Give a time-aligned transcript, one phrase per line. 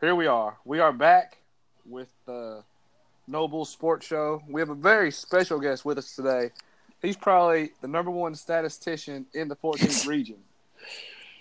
[0.00, 0.56] here we are.
[0.64, 1.38] We are back
[1.84, 2.62] with the
[3.26, 4.42] Noble Sports Show.
[4.48, 6.50] We have a very special guest with us today.
[7.02, 10.36] He's probably the number one statistician in the 14th region.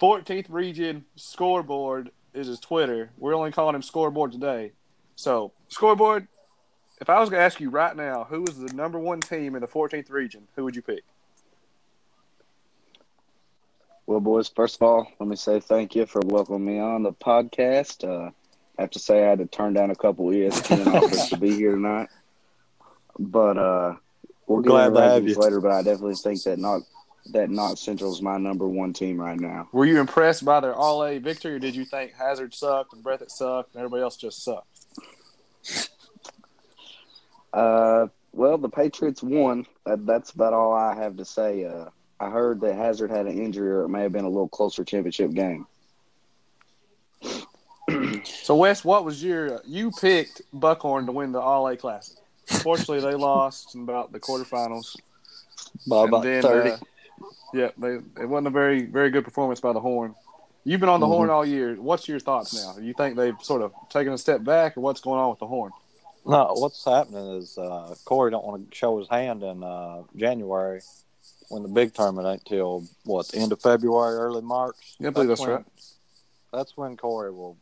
[0.01, 3.11] 14th region scoreboard is his Twitter.
[3.17, 4.71] We're only calling him scoreboard today.
[5.15, 6.27] So, scoreboard,
[6.99, 9.55] if I was going to ask you right now, who is the number one team
[9.55, 11.03] in the 14th region, who would you pick?
[14.07, 17.13] Well, boys, first of all, let me say thank you for welcoming me on the
[17.13, 18.07] podcast.
[18.07, 18.31] Uh,
[18.77, 21.55] I have to say I had to turn down a couple ESPN offers to be
[21.55, 22.09] here tonight.
[23.17, 23.95] But uh,
[24.45, 25.35] we'll get Glad to have you.
[25.35, 25.59] later.
[25.59, 26.81] But I definitely think that not
[27.33, 29.67] that Knott Central is my number one team right now.
[29.71, 33.03] Were you impressed by their All A victory, or did you think Hazard sucked and
[33.03, 35.87] Breathitt sucked and everybody else just sucked?
[37.53, 39.65] Uh, well, the Patriots won.
[39.85, 41.65] That, that's about all I have to say.
[41.65, 41.85] Uh,
[42.19, 44.83] I heard that Hazard had an injury, or it may have been a little closer
[44.83, 45.65] championship game.
[48.25, 49.61] So, Wes, what was your?
[49.65, 52.17] You picked Buckhorn to win the All A Classic.
[52.49, 54.95] Unfortunately, they lost in about the quarterfinals.
[55.87, 56.69] By And about then, 30.
[56.69, 56.77] uh,
[57.53, 60.15] yeah, they, it wasn't a very very good performance by the Horn.
[60.63, 61.13] You've been on the Mm-hmm.
[61.13, 61.75] Horn all year.
[61.75, 62.75] What's your thoughts now?
[62.81, 65.47] You think they've sort of taken a step back, or what's going on with the
[65.47, 65.71] Horn?
[66.25, 70.81] no, what's happening is uh, Corey don't want to show his hand in uh, January
[71.47, 74.75] when the big tournament ain't till, what, the end of February, early March?
[74.99, 75.65] Yeah, I believe that's when, right.
[76.57, 77.55] That's when Corey will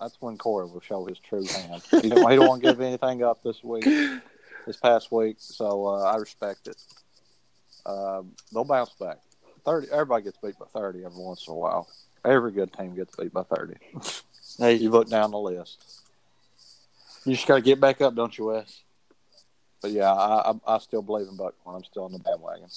[0.00, 1.82] that's when Corey will show his true hand.
[2.02, 3.84] He don't, he don't want to give anything up this week,
[4.66, 6.76] this past week, so uh, I respect it.
[7.84, 9.18] Uh, they'll bounce back.
[9.66, 9.86] Thirty.
[9.92, 11.86] Everybody gets beat by thirty every once in a while.
[12.24, 13.76] Every good team gets beat by thirty.
[14.58, 15.82] Hey, You look down the list.
[17.24, 18.80] you just got to get back up, don't you, Wes?
[19.80, 21.76] But yeah, I, I, I still believe in Buckhorn.
[21.76, 22.68] I'm still on the bandwagon.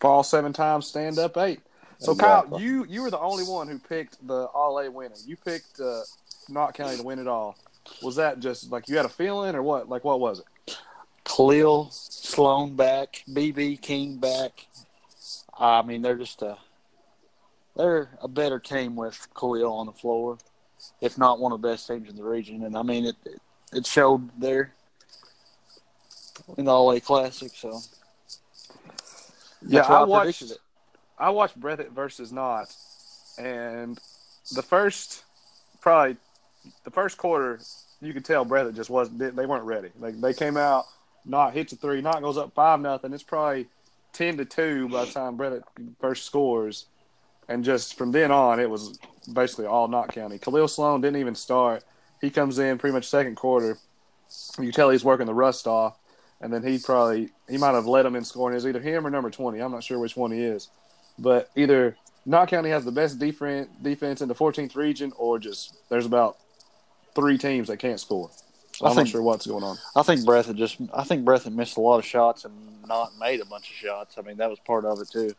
[0.00, 1.60] Fall seven times, stand up eight.
[2.04, 2.50] So, Exactly.
[2.50, 5.14] Kyle, you you were the only one who picked the All A winner.
[5.24, 6.02] You picked uh,
[6.50, 7.56] Knott County to win it all.
[8.02, 9.88] Was that just like you had a feeling, or what?
[9.88, 10.76] Like what was it?
[11.24, 14.66] Khalil, Sloan back, BB King back.
[15.58, 16.58] I mean, they're just a
[17.74, 20.36] they're a better team with Khalil on the floor,
[21.00, 22.64] if not one of the best teams in the region.
[22.64, 23.40] And I mean, it it,
[23.72, 24.74] it showed there
[26.58, 27.52] in the All A Classic.
[27.54, 27.80] So
[29.66, 30.42] Yeah, I I watched.
[30.42, 30.58] it.
[31.18, 32.74] I watched Breathitt versus Knott,
[33.38, 33.98] and
[34.54, 35.24] the first
[35.80, 36.16] probably
[36.84, 37.60] the first quarter,
[38.00, 39.36] you could tell Breathitt just wasn't.
[39.36, 39.90] They weren't ready.
[40.00, 40.86] Like they came out,
[41.24, 43.12] Knott hits a three, Knott goes up five nothing.
[43.12, 43.66] It's probably
[44.12, 45.62] ten to two by the time Breathitt
[46.00, 46.86] first scores,
[47.48, 48.98] and just from then on, it was
[49.32, 50.38] basically all Knott County.
[50.38, 51.84] Khalil Sloan didn't even start.
[52.20, 53.78] He comes in pretty much second quarter.
[54.58, 55.96] You tell he's working the rust off,
[56.40, 58.56] and then he probably he might have led him in scoring.
[58.56, 59.60] Is either him or number twenty.
[59.60, 60.70] I'm not sure which one he is
[61.18, 65.76] but either Knott County has the best defense defense in the 14th region, or just
[65.88, 66.38] there's about
[67.14, 68.30] three teams that can't score.
[68.72, 69.76] So I I'm think- not sure what's going on.
[69.94, 72.54] I think Breathitt just I think Breathitt missed a lot of shots and
[72.88, 74.16] not made a bunch of shots.
[74.18, 75.32] I mean, that was part of it too.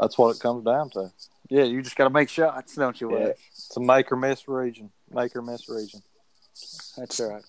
[0.00, 1.10] That's what it comes down to.
[1.50, 3.36] Yeah, you just got to make shots, don't you, Wes?
[3.50, 4.90] It's a make or miss region.
[5.12, 6.00] Make or miss region.
[6.96, 7.42] That's right.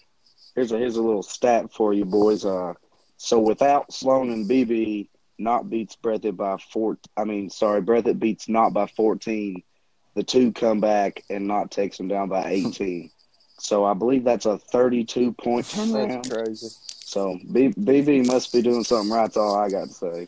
[0.55, 2.45] Here's a here's a little stat for you boys.
[2.45, 2.73] Uh,
[3.17, 5.07] so without Sloan and BB,
[5.37, 6.97] Knott beats Breathitt by four.
[7.17, 9.63] I mean, sorry, Breathitt beats Knott by fourteen.
[10.15, 13.11] The two come back and Knott takes them down by eighteen.
[13.59, 16.29] so I believe that's a thirty-two point That's turnaround.
[16.31, 16.67] crazy.
[16.87, 19.23] So B, BB must be doing something right.
[19.23, 20.27] That's all I got to say.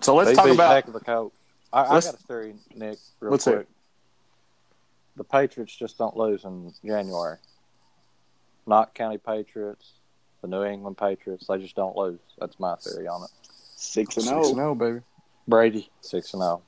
[0.00, 1.32] So let's They talk beat about heck of a coach.
[1.72, 3.68] I, I got a theory, Nick, real Let's hear quick.
[5.16, 7.38] The Patriots just don't lose in January.
[8.66, 9.92] Knott County Patriots,
[10.42, 12.20] the New England Patriots, they just don't lose.
[12.38, 13.30] That's my theory on it.
[13.76, 14.46] Six and six zero.
[14.46, 15.00] and zero, baby.
[15.46, 15.90] Brady.
[16.00, 16.62] Six and zero.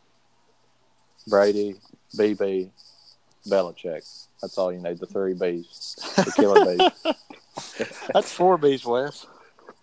[1.26, 1.74] Brady,
[2.16, 2.70] BB,
[3.48, 4.28] Belichick.
[4.40, 4.98] That's all you need.
[4.98, 7.88] The three Bs, the killer bees.
[8.14, 9.26] That's four B's, Wes.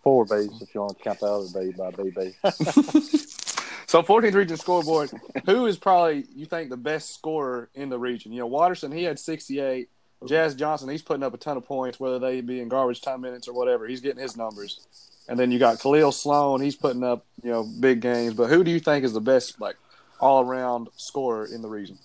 [0.03, 3.31] Four Bs if you want to count the other B by BB.
[3.88, 5.12] So 14th region scoreboard.
[5.46, 8.31] Who is probably you think the best scorer in the region?
[8.34, 9.90] You know, Watterson he had 68.
[10.28, 13.22] Jazz Johnson he's putting up a ton of points, whether they be in garbage time
[13.22, 13.88] minutes or whatever.
[13.88, 14.82] He's getting his numbers.
[15.27, 16.61] And then you got Khalil Sloan.
[16.61, 18.33] He's putting up you know big games.
[18.35, 19.75] But who do you think is the best like
[20.19, 21.97] all around scorer in the region?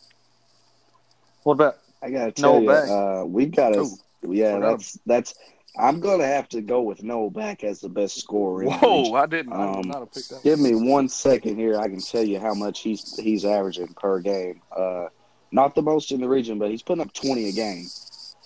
[1.43, 2.89] What about I got to tell Noah you, Beck.
[2.89, 3.87] uh, we've got to.
[4.29, 5.35] Yeah, forgot that's that's.
[5.79, 8.63] I'm gonna have to go with Noel back as the best scorer.
[8.65, 8.89] In the region.
[8.89, 9.53] Whoa, I didn't.
[9.53, 10.43] I would Um, not have picked that.
[10.43, 11.79] Give me one second here.
[11.79, 14.63] I can tell you how much he's he's averaging per game.
[14.77, 15.07] Uh,
[15.53, 17.87] not the most in the region, but he's putting up 20 a game.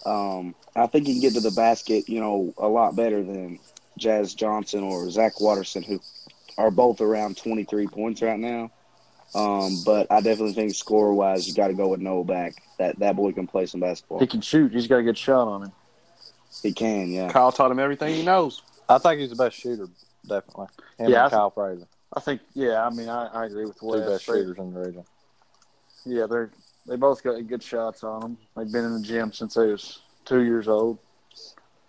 [0.04, 3.58] Um, I think he can get to the basket, you know, a lot better than
[3.98, 6.00] Jazz Johnson or Zach Watterson, who
[6.58, 8.70] are both around 23 points right now.
[9.34, 12.54] Um, but I definitely think score wise, you got to go with Noah back.
[12.78, 14.20] that that boy can play some basketball.
[14.20, 14.72] He can shoot.
[14.72, 15.72] He's got a good shot on him.
[16.62, 17.30] He can, yeah.
[17.30, 18.62] Kyle taught him everything he knows.
[18.88, 19.88] I think he's the best shooter,
[20.28, 20.66] definitely.
[20.98, 22.42] Him Yeah, I and th- Kyle Fraser, I think.
[22.54, 24.06] Yeah, I mean, I, I agree with two Wes.
[24.06, 25.04] best They- shooters in the region.
[26.06, 26.50] Yeah, they're
[26.86, 28.38] they both got good shots on them.
[28.56, 30.98] They've been in the gym since they was two years old.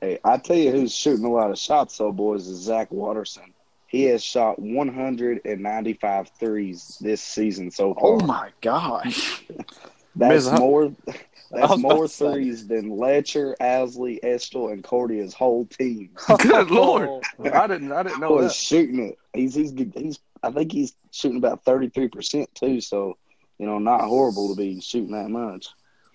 [0.01, 3.53] Hey, I tell you who's shooting a lot of shots, though, boys, is Zach Watterson.
[3.88, 8.03] He has shot 195 threes this season so far.
[8.03, 9.45] Oh my gosh!
[10.15, 10.92] That's Miss more.
[11.51, 12.33] That's more to say.
[12.33, 16.09] threes than Letcher, Asley, Estill, and Cordia's whole team.
[16.39, 18.56] Good lord, I didn't I didn't know Boy's that.
[18.56, 19.18] shooting it.
[19.33, 20.19] He's he's he's.
[20.44, 22.81] I think he's shooting about 33 percent too.
[22.81, 23.18] So,
[23.57, 25.68] you know, not horrible to be shooting that much.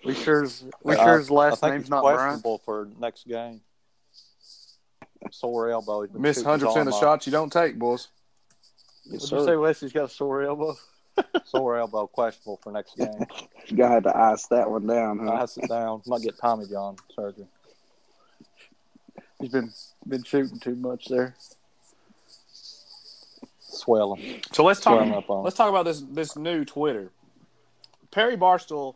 [0.05, 0.47] We sure
[0.83, 2.19] we sure his I last think name's not Bryant.
[2.19, 3.61] questionable for next game.
[5.29, 6.01] Sore elbow.
[6.01, 8.07] He's Miss 100 percent of arm shots you don't take, boys.
[9.05, 9.59] Yes, Would you say sir.
[9.59, 10.75] Wesley's got a sore elbow?
[11.45, 13.25] Sore elbow, questionable for next game.
[13.67, 15.33] You gotta have to ice that one down, huh?
[15.33, 16.01] I sit down.
[16.07, 17.45] Might get Tommy John surgery.
[19.39, 19.71] He's been
[20.07, 21.35] been shooting too much there.
[23.59, 24.41] Swelling.
[24.51, 25.01] So let's talk.
[25.01, 25.43] Up on.
[25.43, 27.11] Let's talk about this this new Twitter.
[28.11, 28.95] Perry Barstool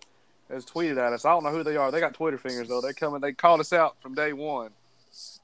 [0.49, 1.25] has tweeted at us.
[1.25, 1.91] I don't know who they are.
[1.91, 2.81] They got Twitter fingers though.
[2.81, 3.21] They coming.
[3.21, 4.71] They called us out from day one,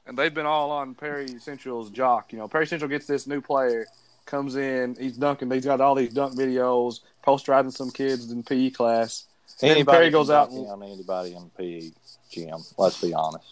[0.08, 2.32] and they've been all on Perry Central's jock.
[2.34, 3.86] You know, Perry Central gets this new player,
[4.26, 5.50] comes in, he's dunking.
[5.52, 9.26] He's got all these dunk videos, posterizing some kids in PE class.
[9.60, 11.92] Then Anybody Perry goes out dunk and- on anybody in PE
[12.32, 12.60] gym.
[12.78, 13.46] Let's be honest.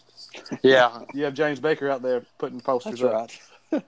[0.62, 3.30] Yeah, You have James Baker out there putting posters up.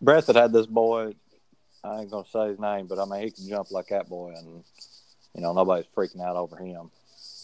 [0.00, 1.14] Brett that had this boy.
[1.82, 4.34] I ain't gonna say his name, but I mean he can jump like that boy,
[4.36, 4.64] and
[5.34, 6.90] you know nobody's freaking out over him.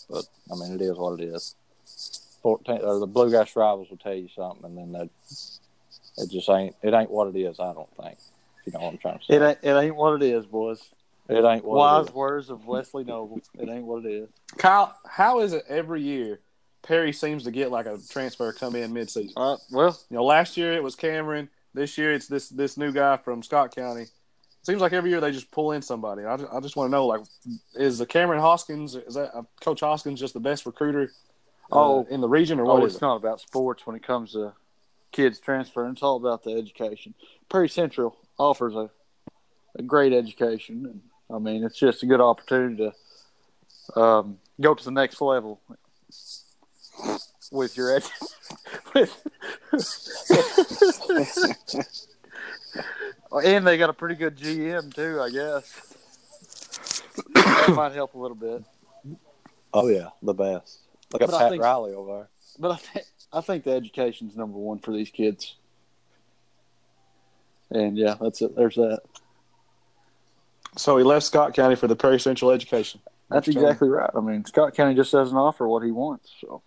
[0.08, 1.54] But I mean it is what it is.
[2.42, 5.10] Fourteen, or the Bluegrass rivals will tell you something, and then that
[6.18, 6.74] it just ain't.
[6.82, 7.60] It ain't what it is.
[7.60, 8.16] I don't think.
[8.60, 9.34] If you know what I'm trying to say.
[9.36, 10.82] it ain't it ain't what it is, boys.
[11.28, 12.14] It ain't what Wise it is.
[12.14, 13.40] words of Wesley Noble.
[13.58, 14.28] It ain't what it is.
[14.56, 16.40] Kyle, how is it every year
[16.82, 19.32] Perry seems to get like a transfer come in midseason?
[19.36, 21.48] Uh, well, You know, last year it was Cameron.
[21.74, 24.06] This year it's this this new guy from Scott County.
[24.62, 26.24] Seems like every year they just pull in somebody.
[26.24, 27.22] I just, I just want to know, like,
[27.76, 31.10] is the Cameron Hoskins is that uh, Coach Hoskins just the best recruiter?
[31.72, 32.06] Oh.
[32.10, 33.06] in the region or what oh, is it's it?
[33.06, 34.52] not about sports when it comes to
[35.12, 35.92] kids transferring.
[35.92, 37.14] It's all about the education.
[37.48, 38.90] Perry Central offers a,
[39.76, 40.86] a great education.
[40.86, 41.00] And,
[41.34, 42.92] I mean, it's just a good opportunity
[43.94, 45.60] to um, go to the next level
[47.52, 48.10] with your edu-
[48.94, 49.26] with
[53.44, 55.94] and they got a pretty good GM too, I guess.
[57.34, 58.64] that might help a little bit.
[59.72, 60.80] Oh yeah, the best.
[61.12, 62.28] Look at But I Pat think- Riley over there.
[62.58, 65.56] But I, th- I think the education's number one for these kids.
[67.70, 68.54] And yeah, that's it.
[68.56, 69.00] There's that.
[70.76, 73.00] So he left Scott County for the Perry Central Education.
[73.28, 74.10] That's exactly right.
[74.14, 76.32] I mean, Scott County just doesn't offer what he wants.
[76.40, 76.62] So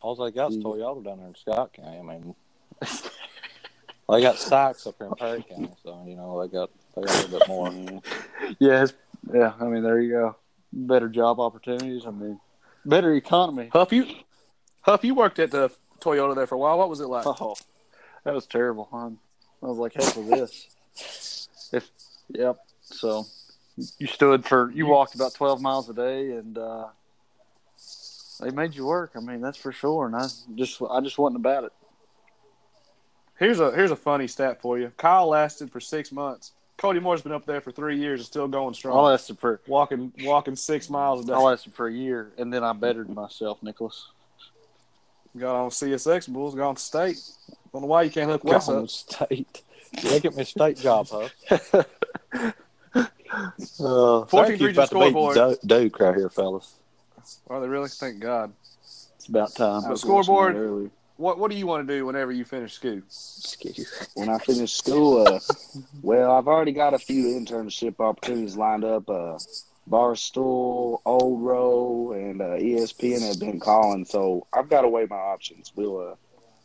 [0.00, 0.58] All they got is.
[0.58, 1.98] Toyota down there in Scott County.
[1.98, 2.34] I mean,
[4.08, 7.14] they got Sykes up here in Perry County, so you know they got they got
[7.14, 8.02] a little bit more.
[8.58, 8.86] yeah,
[9.34, 9.52] yeah.
[9.60, 10.36] I mean, there you go.
[10.72, 12.06] Better job opportunities.
[12.06, 12.40] I mean,
[12.86, 13.68] better economy.
[13.72, 14.06] Huff, you
[14.82, 16.78] Huff, you worked at the Toyota there for a while.
[16.78, 17.26] What was it like?
[17.26, 17.56] Oh,
[18.24, 18.88] that was terrible.
[18.92, 19.06] I,
[19.64, 21.48] I was like, heck with this.
[21.72, 21.90] If
[22.28, 22.58] yep.
[22.82, 23.26] So
[23.98, 26.86] you stood for you walked about twelve miles a day, and uh,
[28.40, 29.12] they made you work.
[29.16, 30.06] I mean, that's for sure.
[30.06, 31.72] And I just I just wasn't about it.
[33.38, 34.92] Here's a here's a funny stat for you.
[34.96, 36.52] Kyle lasted for six months.
[36.78, 38.92] Cody Moore's been up there for three years and still going strong.
[38.92, 39.04] I strong.
[39.06, 41.32] lasted for walking walking six miles a day.
[41.32, 44.08] I lasted for a year, and then I bettered myself, Nicholas.
[45.38, 47.18] Got on CSX Bulls, got on state.
[47.72, 48.90] Don't know why you can't hook Wes Gone up.
[48.90, 49.62] state.
[50.02, 51.82] They get me a state job, huh?
[53.78, 55.34] Uh, 14 thank you region about to beat scoreboard.
[55.34, 56.74] Du- Duke right here, fellas.
[57.48, 57.88] Are they really?
[57.88, 58.52] Thank God.
[59.16, 59.82] It's about time.
[59.82, 60.90] The scoreboard- earlier.
[61.16, 63.00] What What do you want to do whenever you finish school?
[64.14, 65.40] when I finish school, uh,
[66.02, 69.08] well, I've already got a few internship opportunities lined up.
[69.08, 69.38] Uh,
[69.88, 75.16] Barstool, Old Row, and uh, ESPN have been calling, so I've got to weigh my
[75.16, 75.72] options.
[75.76, 76.14] We'll uh,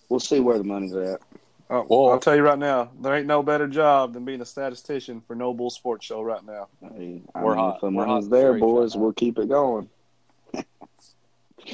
[0.10, 1.22] we'll see where the money's at.
[1.70, 2.10] Oh, Whoa.
[2.10, 5.36] I'll tell you right now, there ain't no better job than being a statistician for
[5.38, 6.67] No Bull Sports Show right now.
[6.81, 7.75] Hey, We're mean, hot.
[7.75, 9.01] If the We're money's hot there, streets right boys, now.
[9.01, 9.89] we'll keep it going.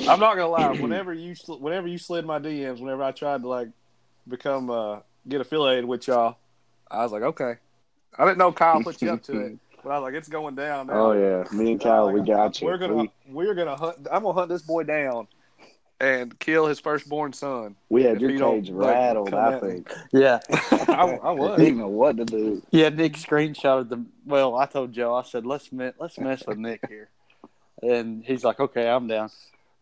[0.07, 0.71] I'm not gonna lie.
[0.81, 3.69] Whenever you sl- whenever you slid my DMs, whenever I tried to like
[4.27, 6.37] become uh get affiliated with y'all,
[6.89, 7.55] I was like, okay.
[8.17, 10.55] I didn't know Kyle put you up to it, but I was like, it's going
[10.55, 10.87] down.
[10.87, 10.93] Now.
[10.93, 12.67] Oh yeah, me and Kyle, we got you.
[12.67, 14.07] We're gonna We, we, are gonna hunt.
[14.11, 15.27] I'm gonna hunt this boy down
[15.99, 17.75] and kill his firstborn son.
[17.89, 19.33] we had your cage rattled.
[19.33, 19.91] I think.
[20.11, 21.59] Yeah, I, I I was.
[21.59, 22.61] didn't know what to do.
[22.71, 22.89] yeah.
[22.89, 24.03] Nick screenshotted the.
[24.25, 25.13] Well, I told Joe.
[25.15, 27.09] I said, let's me- let's mess with Nick here.
[27.83, 29.29] And he's like, okay, I'm down.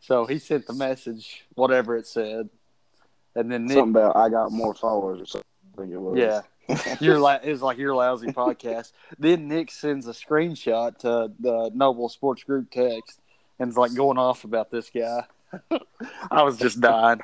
[0.05, 2.49] So he sent the message, whatever it said.
[3.33, 5.47] And then Nick, Something about I got more followers or something.
[5.73, 6.15] I think it was.
[6.15, 8.91] yeah, you're like it was like your lousy podcast.
[9.17, 13.19] then Nick sends a screenshot to the Noble Sports Group text
[13.57, 15.23] and is like going off about this guy.
[16.29, 17.21] I was just dying.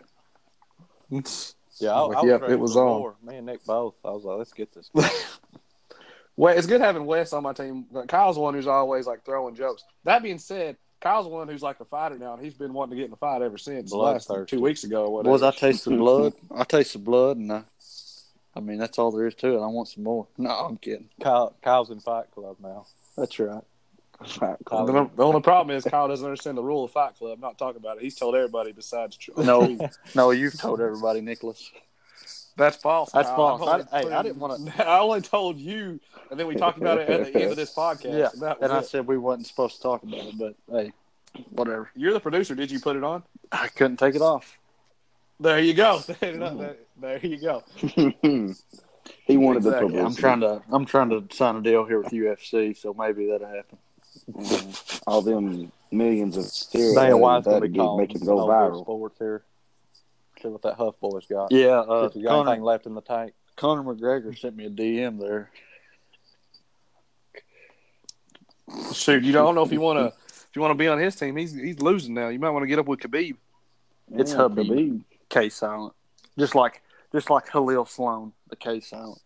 [1.12, 2.86] Yeah, I, I was yep, it was on.
[2.88, 3.16] more.
[3.22, 3.94] Me and Nick both.
[4.04, 4.90] I was like, let's get this.
[4.96, 5.08] guy.
[6.38, 7.86] Well, it's good having Wes on my team.
[8.08, 9.84] Kyle's the one who's always like throwing jokes.
[10.06, 12.92] That being said, Kyle's the one who's like a fighter now, and he's been wanting
[12.92, 14.56] to get in the fight ever since last Bloodthirsty.
[14.56, 15.32] two weeks ago or whatever.
[15.32, 16.34] Was I tasted blood?
[16.56, 17.64] I tasted blood, and I,
[18.56, 19.62] I mean that's all there is to it.
[19.62, 20.28] I want some more.
[20.38, 21.10] No, I'm kidding.
[21.22, 22.86] Kyle, Kyle's in Fight Club now.
[23.18, 23.64] That's right.
[24.26, 25.16] Fight The, Club.
[25.16, 27.34] the only problem is Kyle doesn't understand the rule of Fight Club.
[27.34, 28.04] I'm not talking about it.
[28.04, 29.18] He's told everybody besides.
[29.18, 31.72] Tr- No, no, you've told everybody, Nicholas.
[32.58, 33.12] That's false.
[33.12, 33.58] That's Kyle.
[33.58, 33.62] false.
[33.62, 36.78] I've only I- hey, I didn't wanna- I only told you, and then we talked
[36.80, 38.18] about it at the end of this podcast.
[38.18, 38.86] Yeah, and, that and I it.
[38.88, 40.92] said we wasn't supposed to talk about it, but hey,
[41.50, 41.90] whatever.
[41.96, 42.56] you're the producer.
[42.56, 43.24] Did you put it on?
[43.52, 44.58] I couldn't take it off.
[45.40, 46.00] There you go.
[46.20, 47.64] there, there you go.
[49.26, 49.88] he wanted the Exactly.
[49.88, 50.00] publicity.
[50.00, 53.48] I'm trying to I'm trying to sign a deal here with UFC, so maybe that'll
[53.48, 53.78] happen.
[55.08, 58.38] All them millions of steroids Dana White's gonna that'd be get, calling make him go
[58.46, 58.82] viral.
[58.82, 59.44] Sports here.
[60.42, 61.52] See what that Huff boy's got.
[61.52, 63.34] Yeah, uh, if you got anything left in the tank.
[63.56, 65.52] Conor McGregor sent me a DM there.
[68.94, 70.18] Shoot, you don't know if you want to.
[70.28, 72.30] If you want to be on his team, he's he's losing now.
[72.30, 73.36] You might want to get up with Khabib.
[74.14, 74.66] It's Yeah, Habib.
[74.68, 75.04] Khabib.
[75.30, 75.94] K silent,
[76.38, 76.82] just like
[77.14, 79.22] just like Halil Sloan, the K silent.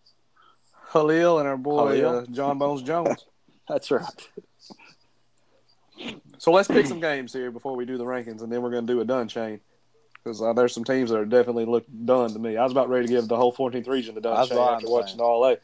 [0.91, 3.25] Halil and our boy uh, John Bones Jones.
[3.67, 4.29] That's right.
[6.37, 8.85] So let's pick some games here before we do the rankings, and then we're going
[8.85, 9.61] to do a done chain.
[10.25, 12.57] Because uh, there's some teams that are definitely look done to me.
[12.57, 14.85] I was about ready to give the whole 14th region the I done was after
[14.87, 15.57] to watching all A.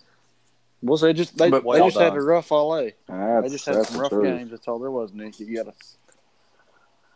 [0.84, 2.94] Well, they just they, But they well just had a rough all A.
[3.08, 4.24] That's, They just had some rough truth.
[4.24, 4.52] games.
[4.52, 5.40] That's all there was, Nick.
[5.40, 5.74] You gotta.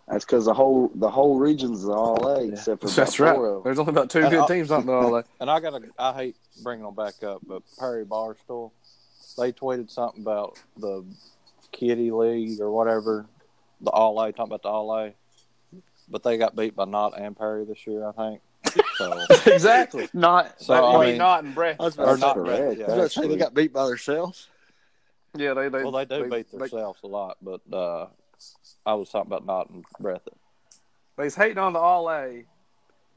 [0.08, 3.36] That's because the whole the whole region's all A except for That's about right.
[3.36, 3.62] four of them.
[3.64, 5.24] There's only about two And good I'll- teams on the all A.
[5.40, 8.72] And I gotta, I hate bringing them back up, but Perry Barstool,
[9.38, 11.06] they tweeted something about the
[11.72, 13.28] Kitty League or whatever,
[13.82, 15.14] the All A, talking about the All A,
[16.10, 18.42] but they got beat by Knott and Perry this year, I think.
[18.98, 19.20] So,
[19.52, 20.10] exactly.
[20.14, 20.62] Knott.
[20.62, 21.78] So, I mean- Knott and Breathitt.
[21.80, 22.80] I was or about to not say, correct.
[22.80, 22.86] yeah.
[22.86, 24.50] I was about to say they got beat by themselves.
[25.38, 28.08] Yeah, they they well, they do beat they, themselves a lot, but uh,
[28.86, 30.38] I was talking about Knott and Breathitt.
[31.18, 32.46] They's hating on the all A,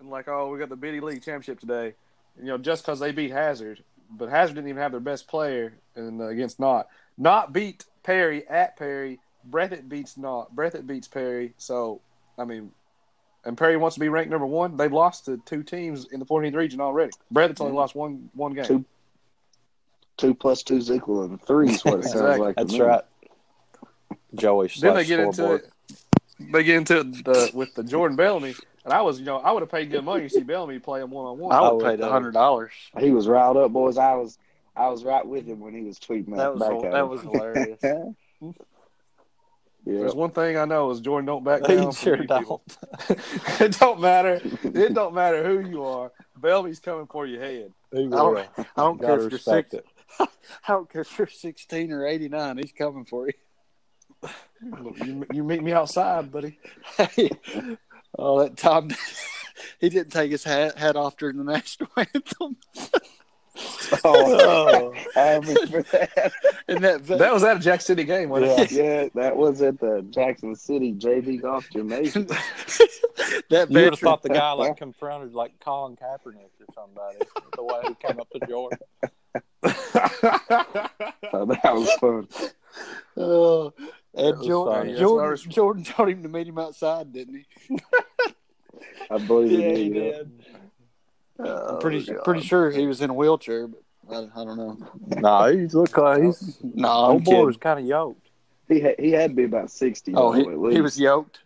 [0.00, 1.94] and like, oh, we got the Biddy League championship today.
[2.38, 5.74] You know, just because they beat Hazard, but Hazard didn't even have their best player
[5.94, 9.18] and uh, against Knott Knott beat Perry at Perry.
[9.50, 10.54] Breathitt beats Knott.
[10.54, 11.52] Breathitt beats Perry.
[11.58, 12.00] So,
[12.38, 12.70] I mean,
[13.48, 14.76] and Perry wants to be ranked number one.
[14.76, 17.12] They've lost to two teams in the 14th region already.
[17.30, 17.80] Breathitt's only Yeah.
[17.80, 18.64] lost one one game.
[18.64, 18.84] Two
[20.18, 22.46] Two plus two is equal to three is what it sounds Exactly.
[22.46, 22.56] like.
[22.56, 22.80] to That's me.
[22.80, 23.02] right.
[24.34, 25.70] Joey Then they get into it.
[26.38, 29.50] They get into it the, with the Jordan Bellamy, and I was, you know, I
[29.52, 31.52] would have paid good money to see Bellamy play him one on one.
[31.52, 32.72] I I would would, pay the uh, hundred dollars.
[32.98, 33.96] He was riled up, boys.
[33.96, 34.38] I was
[34.76, 37.22] I was right with him when he was tweeting that, That was back that was
[37.22, 37.80] hilarious.
[39.88, 40.00] yeah.
[40.00, 41.84] There's one thing I know is Jordan don't back down.
[41.84, 42.76] from sure don't.
[43.60, 44.38] it don't matter.
[44.62, 46.12] It don't matter who you are.
[46.36, 47.72] Bellamy's coming for your head.
[47.90, 48.38] He I don't.
[48.58, 49.72] I don't care if you're six.
[49.72, 49.86] it.
[50.20, 50.26] I
[50.68, 52.58] don't care if you're sixteen or eighty nine.
[52.58, 54.30] He's coming for you.
[55.04, 56.58] You, you meet me outside, buddy.
[56.98, 57.30] Hey,
[58.18, 58.90] oh, that time
[59.80, 62.56] he didn't take his hat, hat off during the national anthem.
[64.04, 66.32] Oh, I remember that.
[66.68, 68.70] And that, That was at a Jack City game, wasn't it?
[68.72, 72.26] Yeah, that was at the Jackson City JV Golf Gymnasium.
[73.50, 77.18] that You would have thought the guy like confronted like Colin Kaepernick or somebody.
[77.56, 78.78] the way he came up to Jordan.
[79.64, 79.72] So
[81.32, 82.28] oh, that was fun.
[83.16, 83.72] Oh,
[84.14, 87.44] and was Jordan, Jordan, what I was- Jordan told him to meet him outside, didn't
[87.68, 87.78] he?
[89.10, 89.76] I believe Yeah, it.
[89.76, 89.92] he yeah.
[90.18, 90.30] did.
[91.38, 93.80] I'm pretty pretty sure he was in a wheelchair, but
[94.10, 94.78] I, I don't know.
[95.18, 98.28] No, he looked like he's No, I'm old boy was kind of yoked.
[98.68, 100.12] He had, he had to be about sixty.
[100.14, 100.74] Oh, he, at least.
[100.76, 101.40] he was yoked.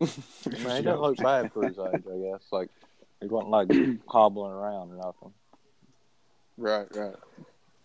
[0.00, 2.44] Man, he doesn't look bad for his age, I guess.
[2.52, 2.68] Like
[3.20, 3.68] he wasn't like
[4.08, 5.32] hobbling around or nothing.
[6.56, 7.14] Right, right.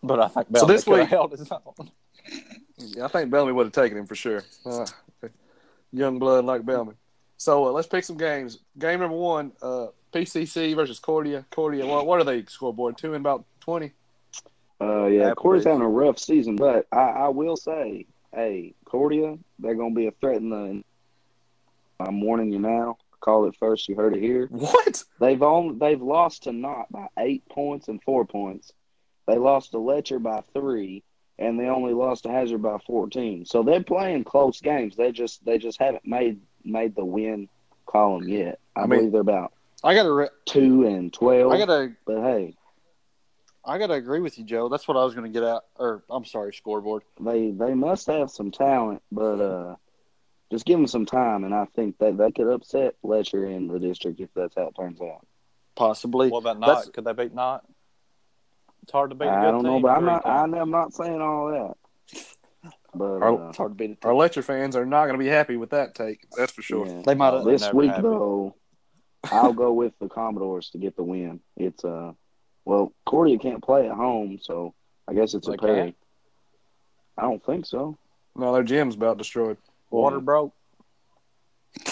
[0.03, 1.91] But I think So Bellamy this week- held his own.
[2.77, 4.43] Yeah, I think Bellamy would have taken him for sure.
[4.65, 4.85] Uh,
[5.91, 6.93] young blood like Bellamy.
[7.37, 8.59] So uh, let's pick some games.
[8.77, 11.45] Game number one, uh, PCC versus Cordia.
[11.51, 12.97] Cordia, what, what are they scoreboard?
[12.97, 13.91] Two and about 20?
[14.79, 15.69] Uh, yeah, Yeah, Corey's please.
[15.69, 20.07] having a rough season, but I, I will say, hey, Cordia, they're going to be
[20.07, 20.83] a threat in the.
[21.99, 22.97] I'm warning you now.
[23.19, 23.87] Call it first.
[23.87, 24.47] You heard it here.
[24.49, 25.03] What?
[25.19, 28.71] They've only they've lost to Knott by eight points and four points.
[29.27, 31.03] They lost to Letcher by three,
[31.37, 33.45] and they only lost to Hazard by 14.
[33.45, 34.95] So they're playing close games.
[34.95, 37.47] They just they just haven't made made the win
[37.85, 38.59] column yet.
[38.75, 39.53] I, I mean- believe they're about
[39.83, 41.51] I gotta, re- two and twelve.
[41.51, 42.55] I gotta, but hey,
[43.65, 44.69] I gotta agree with you, Joe.
[44.69, 45.61] That's what I was gonna get at.
[45.77, 47.03] Or I'm sorry, scoreboard.
[47.19, 49.75] they they must have some talent, but uh,
[50.51, 53.79] just give them some time, and I think that they could upset Letcher in the
[53.79, 55.25] district if that's how it turns out.
[55.75, 56.29] Possibly.
[56.29, 56.93] What about That's- Knott?
[56.93, 57.63] Could they beat Knott?
[58.83, 60.23] It's hard to beat a good I don't know, team but I'm not.
[60.23, 60.55] times.
[60.59, 61.77] I'm not saying all that.
[62.93, 63.99] But Our- uh, It's hard to beat it.
[64.03, 66.27] Our Letcher fans are not going to be happy with that take.
[66.35, 66.85] That's for sure.
[66.85, 67.01] yeah.
[67.05, 67.45] They might have.
[67.45, 68.01] this week happy.
[68.01, 68.53] though,
[69.25, 71.39] I'll go with the Commodores to get the win.
[71.57, 72.13] It's uh,
[72.65, 74.73] well, Cordia can't play at home, so
[75.07, 75.75] I guess it's They a Perry.
[75.81, 75.95] can't?
[77.17, 77.97] I don't think so.
[78.35, 79.57] No, their gym's about destroyed.
[79.89, 80.53] Water broke.
[81.77, 81.81] Uh,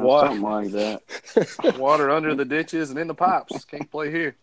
[0.00, 0.26] What?
[0.26, 1.76] Something like that.
[1.78, 3.64] Water under the ditches and in the pipes.
[3.64, 4.36] Can't play here.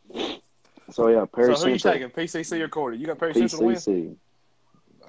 [0.91, 2.97] So yeah, Perry so who you Central, taking, PCC or Cordy?
[2.97, 3.75] You got Perry Central to win?
[3.75, 4.15] PCC.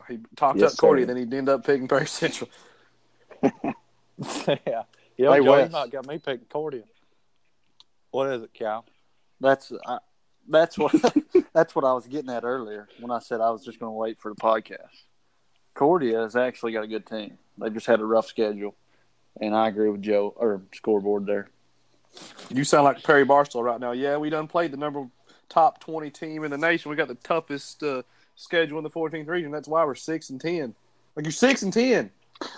[0.09, 1.07] He talked Yes, up Cordy, sir.
[1.07, 2.51] then he ended up picking Perry Central.
[3.43, 4.83] yeah.
[5.21, 5.71] Yeah, Hey, Joe, Wes.
[5.71, 6.85] not got me picking Cordia.
[8.11, 8.87] What is it, Cal?
[9.39, 9.99] That's I,
[10.49, 10.93] that's what
[11.53, 13.97] that's what I was getting at earlier when I said I was just going to
[13.97, 15.05] wait for the podcast.
[15.77, 17.37] Cordia has actually got a good team.
[17.59, 18.75] They just had a rough schedule,
[19.39, 21.51] and I agree with Joe or scoreboard there.
[22.49, 23.93] You sound like Perry Barstool right now.
[23.93, 25.07] Yeah, we done played the number
[25.51, 26.91] top twenty team in the nation.
[26.91, 28.05] We got the toughest uh,
[28.37, 29.51] schedule in the 14th region.
[29.51, 30.75] That's why we're six and ten.
[31.15, 32.11] Like you're six and ten.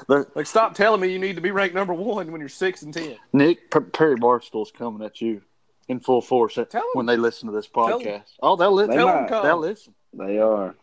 [0.09, 2.83] They're- Like stop telling me you need to be ranked number one when you're six
[2.83, 3.17] and ten.
[3.33, 5.43] Nick P- Perry Barstool's coming at you
[5.89, 6.89] in full force at- Tell 'em.
[6.95, 8.07] when they listen to this Tell 'em.
[8.07, 8.23] podcast.
[8.43, 8.91] Oh, they'll listen.
[8.91, 9.15] They Tell might.
[9.21, 9.45] them come.
[9.45, 9.95] They'll listen.
[10.15, 10.75] They are.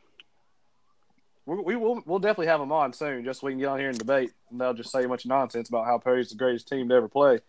[1.46, 3.80] We, we will we'll definitely have them on soon, just so we can get on
[3.80, 4.32] here and debate.
[4.52, 6.96] And they'll just say a bunch of nonsense about how Perry's the greatest team to
[6.96, 7.40] ever play.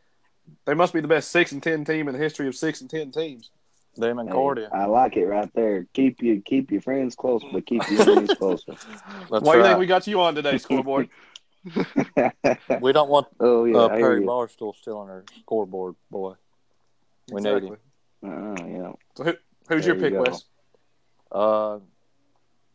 [0.64, 2.88] They must be the best six and ten team in the history of six and
[2.88, 3.50] ten teams.
[3.97, 4.73] Them and Hey, Cordia.
[4.73, 5.87] I like it right there.
[5.92, 8.73] Keep you keep your friends close, but keep your enemies closer.
[9.30, 11.09] That's Why do you think we got you on today, scoreboard?
[12.80, 14.26] We don't want oh yeah, uh, Perry you.
[14.26, 16.34] Barstool still on our scoreboard, boy.
[17.30, 17.76] We need exactly.
[18.25, 18.92] Uh, yeah.
[19.16, 19.32] So who,
[19.68, 20.20] who's There your pick, you.
[20.20, 20.44] Wes?
[21.30, 21.78] Uh,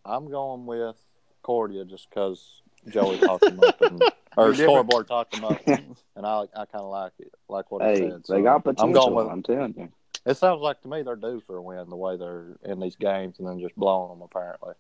[0.06, 0.96] I'm going with
[1.44, 4.00] Cordia just because Joey talked him up and
[4.38, 4.70] or You're different.
[4.70, 8.10] scoreboard talked him up, and I I kind of like it, like what he Hey,
[8.12, 8.22] said.
[8.28, 8.94] they So got I'm potential.
[8.94, 9.90] going with I'm telling you.
[10.26, 12.96] It sounds like to me they're due for a win the way they're in these
[12.96, 14.22] games and then just blowing them.
[14.24, 14.74] Apparently,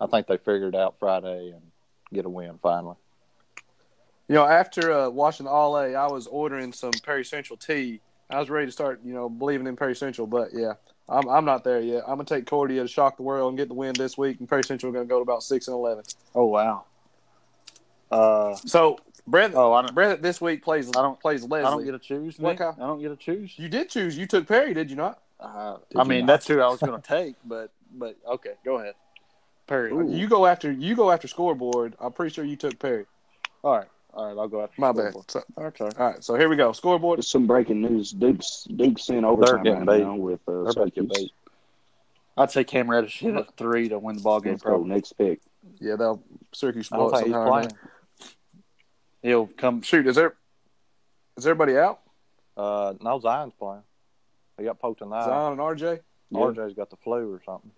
[0.00, 1.62] I think they figured out Friday and
[2.12, 2.96] get a win finally.
[4.32, 8.00] You know, after uh, watching All A, I was ordering some Perry Central tea.
[8.30, 10.72] I was ready to start, you know, believing in Perry Central, but yeah,
[11.06, 12.04] I'm I'm not there yet.
[12.06, 14.48] I'm gonna take Cordia to shock the world and get the win this week, and
[14.48, 16.04] Perry Central are gonna go to about six and eleven.
[16.34, 16.84] Oh wow.
[18.10, 18.96] Uh, So
[19.30, 19.94] Breathitt, oh, I don't.
[19.94, 21.66] Breathitt this week plays I don't- plays Leslie.
[21.66, 22.38] I don't get to choose.
[22.38, 22.62] What Nick.
[22.62, 23.58] I don't get to choose.
[23.58, 24.16] you did choose.
[24.16, 25.20] You took Perry, did you not?
[25.40, 26.32] Uh, Did I you mean, not?
[26.32, 28.94] that's who I was going to take, but but okay, go ahead.
[29.66, 29.92] Perry.
[29.92, 30.10] Ooh.
[30.10, 31.96] You go after you go after scoreboard.
[32.00, 33.04] I'm pretty sure you took Perry.
[33.62, 34.38] All right, all right.
[34.40, 34.80] I'll go after.
[34.80, 35.12] My bad.
[35.12, 35.30] scoreboard.
[35.30, 35.84] So, Okay.
[35.98, 36.72] all right, so here we go.
[36.72, 37.18] Scoreboard.
[37.18, 38.10] Just some breaking news.
[38.12, 40.04] Duke's Duke's in overtime getting right beat.
[40.04, 41.30] now with uh, They're about to get Syracuse.
[42.36, 44.52] I'd say Cam Reddish hit a three to win the ball game.
[44.52, 44.70] Let's go.
[44.70, 45.40] Probably Next pick.
[45.80, 46.22] Yeah, they'll
[46.52, 47.50] Syracuse I don't it think he's somehow.
[47.50, 47.72] playing.
[49.22, 49.82] he'll come.
[49.82, 50.34] Shoot, is there
[51.36, 52.00] is everybody out?
[52.56, 53.82] Uh, no, Zion's playing.
[54.58, 55.24] He got poked in the eye.
[55.24, 56.00] Zion and RJ.
[56.32, 57.70] RJ's got the flu or something.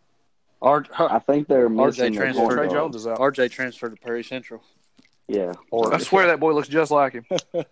[0.63, 2.55] R, I think they're missing their transferred.
[2.57, 2.69] Tre.
[2.69, 3.19] Jones is out.
[3.19, 4.63] RJ transferred to Perry Central.
[5.29, 5.55] Yeah.
[5.73, 7.25] I swear that boy looks just like him.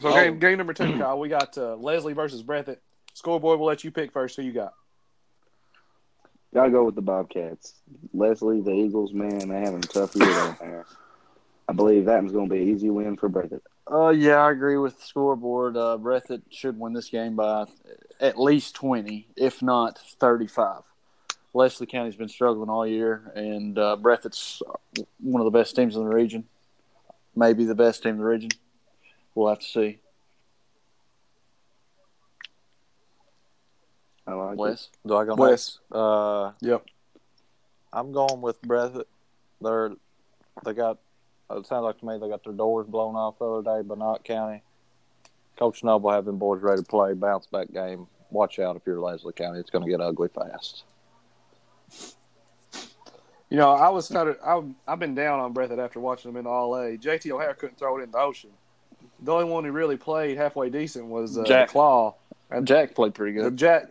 [0.00, 0.14] So Oh.
[0.14, 1.16] game game number two, Kyle.
[1.20, 2.78] We got uh, Leslie versus Breathitt.
[3.14, 3.60] Scoreboard.
[3.60, 4.34] We'll let you pick first.
[4.34, 4.72] Who you got?
[6.52, 7.74] Gotta go with the Bobcats.
[8.12, 10.86] Leslie, the Eagles, man, they having a tough year down there.
[11.68, 13.60] I believe that one's going to be an easy win for Breathitt.
[13.90, 15.76] Uh, yeah, I agree with the scoreboard.
[15.76, 17.66] Uh, Breathitt should win this game by
[18.20, 20.82] at least 20, if not 35.
[21.54, 24.62] Leslie County's been struggling all year, and uh, Breathitt's
[25.20, 26.44] one of the best teams in the region.
[27.36, 28.50] Maybe the best team in the region.
[29.34, 29.98] We'll have to see.
[34.26, 34.58] I like it.
[34.58, 34.88] Wes?
[35.06, 35.50] Do I go Wes.
[35.50, 35.80] next?
[35.90, 36.86] Uh, Yep.
[37.92, 39.04] I'm going with Breathitt.
[39.60, 39.92] They're
[40.64, 40.98] they got.
[41.50, 43.94] It sounds like to me they got their doors blown off the other day by
[43.96, 44.62] Knott County.
[45.58, 48.06] Coach Noble having boys ready to play bounce back game.
[48.30, 50.84] Watch out if you're Leslie County; it's going to get ugly fast.
[53.52, 56.38] You know, I was kind of I've, I've been down on Breathitt after watching them
[56.38, 56.96] in the All A.
[56.96, 58.48] JT O'Hare couldn't throw it in the ocean.
[59.20, 61.68] The only one who really played halfway decent was uh, Jack.
[61.68, 62.14] Claw.
[62.50, 63.58] And Jack played pretty good.
[63.58, 63.90] Jack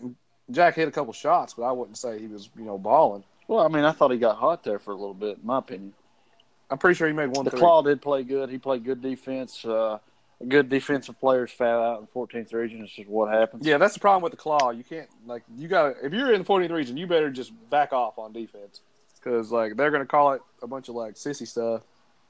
[0.49, 3.23] Jack hit a couple shots, but I wouldn't say he was you know balling.
[3.47, 5.59] Well, I mean, I thought he got hot there for a little bit, in my
[5.59, 5.93] opinion.
[6.71, 7.59] I'm pretty sure he made one The three.
[7.59, 8.49] Claw did play good.
[8.49, 9.63] He played good defense.
[9.63, 9.99] Uh,
[10.47, 12.81] good defensive players foul out in the 14th region.
[12.81, 13.63] It's just what happens.
[13.63, 14.71] Yeah, that's the problem with the claw.
[14.71, 17.51] You can't like you got to if you're in the 14th region, you better just
[17.69, 18.81] back off on defense
[19.21, 21.81] because like they're gonna call it a bunch of like sissy stuff.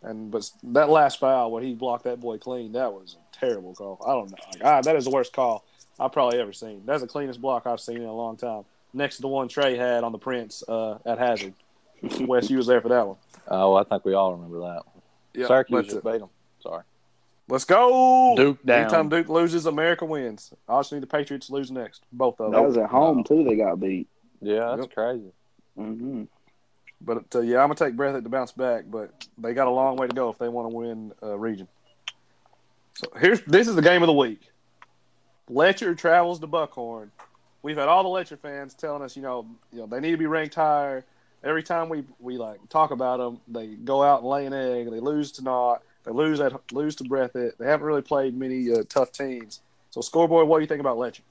[0.03, 3.75] And but that last foul when he blocked that boy clean, that was a terrible
[3.75, 4.01] call.
[4.05, 4.37] I don't know.
[4.51, 5.63] Like, ah, that is the worst call
[5.99, 6.83] I've probably ever seen.
[6.85, 8.63] That's the cleanest block I've seen in a long time.
[8.93, 11.53] Next to the one Trey had on the Prince uh, at Hazard.
[12.21, 13.17] Wes, you was there for that one.
[13.47, 14.85] Oh, I think we all remember that.
[14.87, 15.01] one.
[15.35, 16.29] Yeah, Syracuse just uh, beat them.
[16.61, 16.83] Sorry.
[17.47, 18.33] Let's go.
[18.35, 18.79] Duke down.
[18.81, 20.51] Anytime Duke loses, America wins.
[20.67, 22.01] I just need the Patriots to lose next.
[22.11, 22.53] Both of them.
[22.53, 23.43] That was at home too.
[23.43, 24.07] They got beat.
[24.41, 24.93] Yeah, that's Yep.
[24.95, 25.31] crazy.
[25.75, 26.23] hmm
[27.03, 29.95] But uh, yeah, I'm gonna take Breathitt to bounce back, but they got a long
[29.95, 31.67] way to go if they want to win uh, region.
[32.93, 34.41] So here's this is the game of the week.
[35.49, 37.11] Letcher travels to Buckhorn.
[37.63, 40.17] We've had all the Letcher fans telling us, you know, you know they need to
[40.17, 41.05] be ranked higher.
[41.43, 44.91] Every time we we like talk about them, they go out and lay an egg.
[44.91, 45.81] They lose to Knott.
[46.03, 47.57] They lose at lose to Breathitt.
[47.57, 49.61] They haven't really played many uh, tough teams.
[49.89, 51.23] So scoreboard, what do you think about Letcher?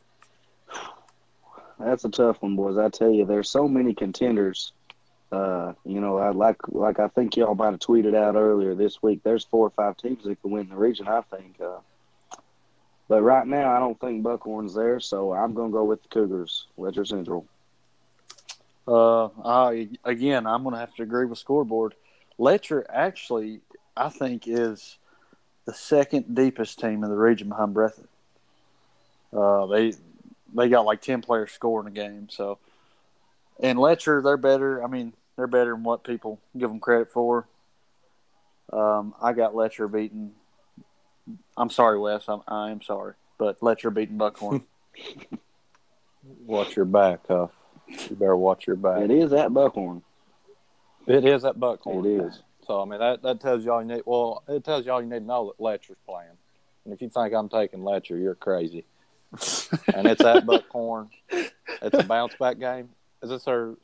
[1.79, 2.77] That's a tough one, boys.
[2.77, 4.73] I tell you, there's so many contenders.
[5.33, 9.01] Uh, you know, I like like I think y'all might have tweeted out earlier this
[9.03, 9.21] week.
[9.23, 11.07] There's four or five teams that can win the region.
[11.07, 11.61] I think.
[11.61, 11.79] Uh,
[13.09, 16.67] but right now, I don't think Buckhorn's there, so I'm gonna go with the Cougars,
[16.77, 17.47] Letcher Central.
[18.87, 21.95] Uh, I, again, I'm to have to agree with scoreboard.
[22.39, 23.61] Letcher actually,
[23.97, 24.97] I think, is
[25.65, 28.07] the second deepest team in the region behind Breathitt.
[29.33, 29.93] Uh, they
[30.55, 32.29] they got like ten players scoring a game.
[32.31, 32.59] So,
[33.61, 34.83] and Letcher, they're better.
[34.83, 37.49] I mean, they're better than what people give them credit for.
[38.73, 40.33] Um, I got Letcher beaten.
[41.57, 42.25] I'm sorry, Wes.
[42.29, 44.65] I'm I am sorry, but Letcher beating Buckhorn.
[46.47, 47.51] Watch your back, Huff.
[47.89, 49.01] You better watch your back.
[49.01, 50.03] It is at Buckhorn.
[51.07, 52.05] It is at Buckhorn.
[52.05, 52.43] It is.
[52.67, 54.03] So I mean that that tells you all you need.
[54.05, 56.37] Well, it tells you all you need to know that Letcher's playing.
[56.85, 58.85] And if you think I'm taking Letcher, you're crazy.
[59.95, 61.09] and it's at Buckhorn.
[61.31, 62.91] It's a bounce back game.
[63.23, 63.75] Is this their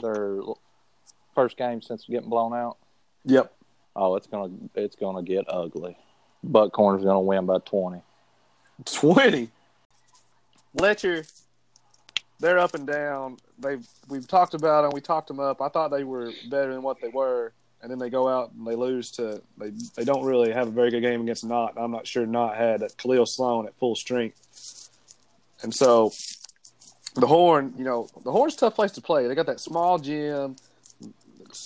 [0.00, 0.40] their
[1.38, 2.78] first game since getting blown out?
[3.24, 3.52] Yep.
[3.94, 5.96] Oh, it's gonna it's gonna get ugly.
[6.42, 8.02] Buckhorn's gonna win by twenty.
[8.84, 9.48] Twenty.
[10.74, 11.24] Letcher,
[12.40, 13.36] they're up and down.
[13.56, 14.90] They've we've talked about them.
[14.92, 15.62] We talked them up.
[15.62, 18.66] I thought they were better than what they were, and then they go out and
[18.66, 19.40] they lose to.
[19.58, 21.74] They they don't really have a very good game against Knott.
[21.76, 24.90] I'm not sure Knott had Khalil Sloan at full strength,
[25.62, 26.10] and so
[27.14, 27.74] the Horn.
[27.78, 29.28] You know, the Horn's a tough place to play.
[29.28, 30.56] They got that small gym.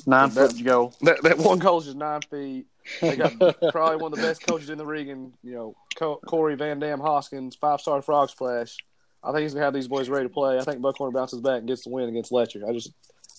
[0.07, 0.92] Nine That- foot to go.
[1.02, 2.66] That that one goal is just nine feet.
[3.00, 3.38] They got
[3.72, 5.33] probably one of the best coaches in the region.
[5.44, 8.76] You know, Co- Corey Van Dam Hoskins, five star frog splash.
[9.22, 10.59] I think he's gonna have these boys ready to play.
[10.59, 12.66] I think Buckhorn bounces back and gets the win against Letcher.
[12.68, 12.90] I just,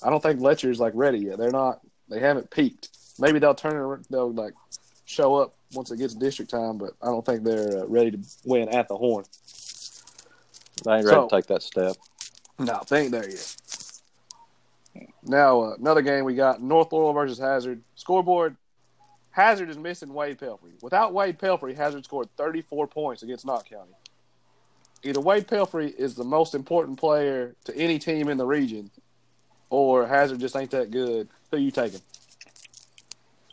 [0.02, 1.38] I don't think Letcher's like ready yet.
[1.38, 1.82] They're not.
[2.10, 2.90] They haven't peaked.
[3.20, 4.08] Maybe they'll turn it.
[4.10, 4.54] They'll like
[5.06, 8.20] show up once it gets district time, but I don't think they're uh, ready to
[8.46, 9.26] win at the Horn.
[10.86, 11.96] They ain't ready So- to take that step.
[12.60, 13.56] No, they ain't there yet.
[15.26, 17.82] Now uh, another game we got North Laurel versus Hazard.
[17.96, 18.56] Scoreboard:
[19.32, 20.82] Hazard is missing Wade Pelfrey.
[20.82, 23.94] Without Wade Pelfrey, Hazard scored 34 points against Knott County.
[25.04, 28.90] Either Wade Pelfrey is the most important player to any team in the region,
[29.70, 31.28] or Hazard just ain't that good.
[31.52, 32.02] Who you taking?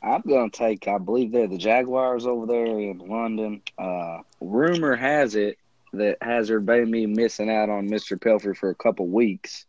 [0.03, 0.89] I'm gonna take.
[0.89, 3.63] I believe they're the Jaguars over there in London.
[3.79, 5.59] Uh, rumor has it
[5.93, 8.19] that Hazard may be missing out on Mr.
[8.19, 9.67] Pelfrey for a couple weeks.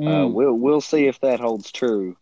[0.00, 2.16] Uh, we'll we'll see if that holds true.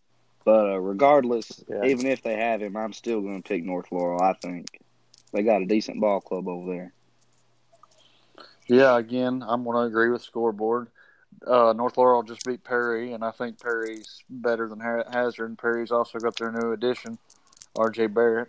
[0.44, 1.84] But uh, regardless, Yeah.
[1.84, 4.22] even if they have him, I'm still going to pick North Laurel.
[4.22, 4.66] I think
[5.32, 6.92] they got a decent ball club over there.
[8.68, 10.88] Yeah, again, I'm going to agree with scoreboard.
[11.46, 15.46] Uh, North Laurel just beat Perry, and I think Perry's better than Hazard.
[15.46, 17.18] And Perry's also got their new addition,
[17.76, 18.08] R.J.
[18.08, 18.48] Barrett,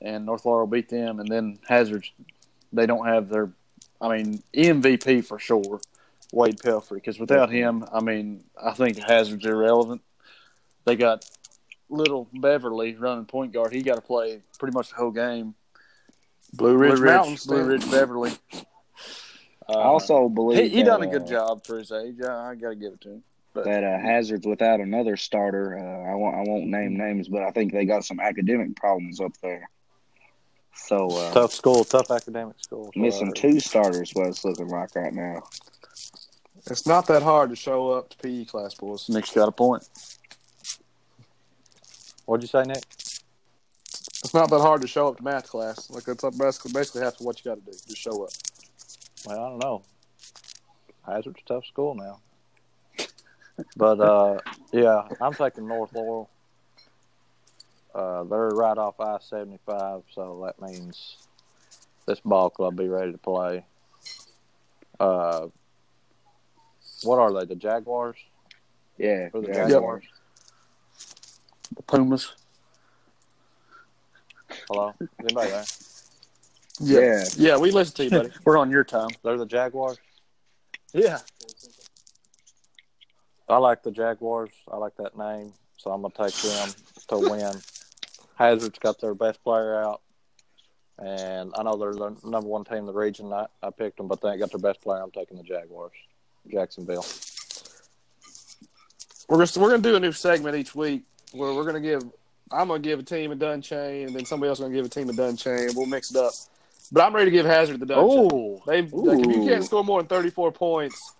[0.00, 1.18] and North Laurel beat them.
[1.20, 2.12] And then Hazard's,
[2.72, 3.50] they don't have their,
[4.00, 5.80] I mean, MVP for sure,
[6.32, 10.02] Wade Pelfrey, because without him, I mean, I think Hazard's irrelevant.
[10.84, 11.28] They got
[11.88, 13.72] little Beverly running point guard.
[13.72, 15.54] He got to play pretty much the whole game.
[16.52, 17.46] Blue Ridge, Blue Ridge, Mountains.
[17.46, 18.32] Blue Ridge Beverly.
[19.68, 22.16] I also believe He, he that, done a good uh, job for his age.
[22.22, 23.22] I, I got to give it to him.
[23.52, 25.76] But that uh, Hazard's without another starter.
[25.76, 29.20] Uh, I won't I won't name names, but I think they got some academic problems
[29.20, 29.68] up there.
[30.74, 32.92] So uh, Tough school, tough academic school.
[32.94, 35.42] missing two starters, what it's looking like right now.
[36.70, 39.08] It's not that hard to show up to PE class, boys.
[39.08, 39.88] Nick's got a point.
[42.26, 42.84] What'd you say, Nick?
[44.22, 45.90] It's not that hard to show up to math class.
[45.90, 47.72] Like that's basically basically half of what you got to do.
[47.72, 48.30] Just show up.
[49.26, 49.82] Well, I don't know.
[51.04, 52.20] Hazard's a tough school now.
[53.76, 54.38] but uh,
[54.72, 56.30] yeah, I'm taking North Laurel.
[57.92, 61.16] Uh, they're right off I seventy five, so that means
[62.06, 63.64] this ball club be ready to play.
[65.00, 65.48] Uh,
[67.02, 67.44] what are they?
[67.46, 68.16] The Jaguars
[68.98, 69.68] Yeah, or the yeah.
[69.68, 70.04] Jaguars?
[71.76, 72.32] The Pumas.
[74.68, 75.64] Hello, anybody there?
[76.80, 77.24] yeah.
[77.36, 78.30] Yeah, we listen to you, buddy.
[78.44, 79.10] We're on your time.
[79.22, 79.98] They're the Jaguars.
[80.92, 81.18] yeah.
[83.48, 84.50] I like the Jaguars.
[84.70, 86.68] I like that name, so I'm gonna take them
[87.08, 87.52] to win.
[88.36, 90.02] Hazard's got their best player out,
[90.98, 93.32] and I know they're the number one team in the region.
[93.32, 95.02] I, I picked them, but they ain't got their best player.
[95.02, 95.90] I'm taking the Jaguars,
[96.48, 97.04] Jacksonville.
[99.28, 102.02] We're gonna, we're gonna do a new segment each week where we're gonna give.
[102.52, 104.88] I'm gonna give a team a dun chain, and then somebody else gonna give a
[104.88, 105.68] team a dun chain.
[105.74, 106.32] We'll mix it up.
[106.92, 108.28] But I'm ready to give Hazard the dun chain.
[108.32, 111.14] Oh, They like, if you can't score more than 34 points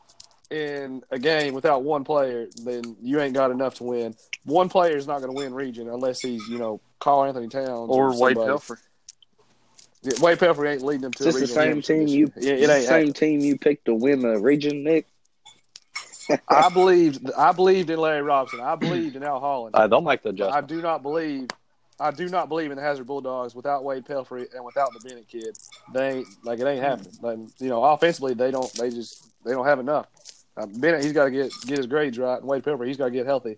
[0.51, 4.17] in a game without one player, then you ain't got enough to win.
[4.45, 8.09] One player is not going to win region unless he's you know Karl-Anthony Towns or
[8.09, 8.51] Wade somebody.
[8.51, 8.79] Pelfrey.
[10.03, 12.33] Yeah, Wade Pelfrey ain't leading them to Is a this the same team you?
[12.37, 12.69] Yeah, it ain't.
[12.69, 15.07] the same team you picked to win the region, Nick?
[16.49, 17.31] I believed.
[17.37, 18.61] I believed in Larry Robinson.
[18.61, 19.75] I believed in Al Holland.
[19.77, 21.49] I don't like the I do not believe.
[21.99, 25.29] I do not believe in the Hazard Bulldogs without Wade Pelfrey and without the Bennett
[25.29, 25.59] kid.
[25.93, 27.13] They ain't like it ain't happening.
[27.21, 28.73] Like, you know, offensively they don't.
[28.75, 30.07] They just they don't have enough.
[30.57, 33.07] Uh, Bennett he's got to get get his grades right, and Wade Pelfrey he's got
[33.07, 33.57] to get healthy.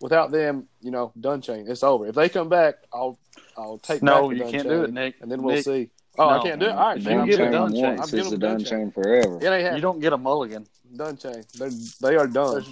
[0.00, 2.06] Without them, you know, Dunchain, it's over.
[2.06, 3.18] If they come back, I'll
[3.56, 5.16] I'll take No, back the you can't do it, Nick.
[5.20, 5.90] and then we'll Nick, see.
[6.18, 6.72] Oh, I can't do it.
[6.72, 7.82] All right, You then I'm get a giving dun chain.
[7.96, 8.68] once I'm is giving the Dunchain.
[8.68, 9.38] chain forever.
[9.40, 10.66] It ain't You don't get a mulligan.
[10.96, 11.46] Dunchain.
[11.52, 12.64] They they are done.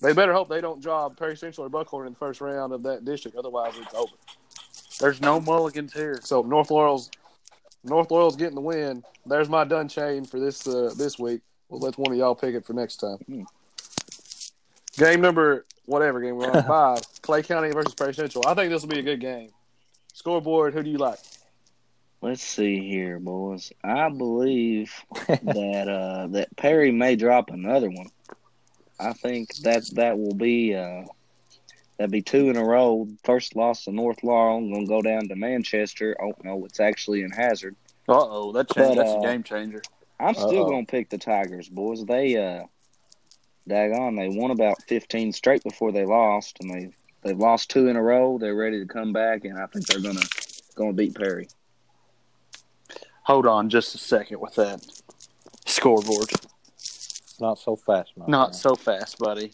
[0.00, 2.82] They better hope they don't draw Perry Central or Buckhorn in the first round of
[2.84, 3.36] that district.
[3.36, 4.12] Otherwise, it's over.
[5.00, 6.20] There's no mulligans here.
[6.22, 7.10] So North Laurel's
[7.84, 9.02] North Laurel's getting the win.
[9.26, 11.40] There's my dun chain for this uh, this week.
[11.68, 13.18] We'll let one of y'all pick it for next time.
[13.26, 13.42] Hmm.
[14.96, 17.00] Game number whatever game we're on five.
[17.22, 18.46] Clay County versus Perry Central.
[18.46, 19.50] I think this will be a good game.
[20.12, 20.74] Scoreboard.
[20.74, 21.18] Who do you like?
[22.22, 23.72] Let's see here, boys.
[23.84, 24.92] I believe
[25.28, 28.08] that uh, that Perry may drop another one.
[28.98, 31.02] I think that that will be uh,
[31.98, 33.06] that'd be two in a row.
[33.24, 34.56] First loss to North Laurel.
[34.58, 36.16] I'm gonna go down to Manchester.
[36.20, 37.76] Oh no, it's actually in Hazard.
[38.08, 39.82] Uh oh, that change, But, that's uh, a game changer.
[40.18, 40.70] I'm still Uh-oh.
[40.70, 42.04] gonna pick the Tigers, boys.
[42.06, 42.64] They uh,
[43.68, 46.90] daggone, they won about 15 straight before they lost, and they
[47.22, 48.38] they've lost two in a row.
[48.38, 50.26] They're ready to come back, and I think they're gonna
[50.74, 51.48] gonna beat Perry.
[53.24, 54.80] Hold on just a second with that
[55.66, 56.30] scoreboard.
[57.40, 58.30] Not so fast, man.
[58.30, 59.52] Not so fast, buddy.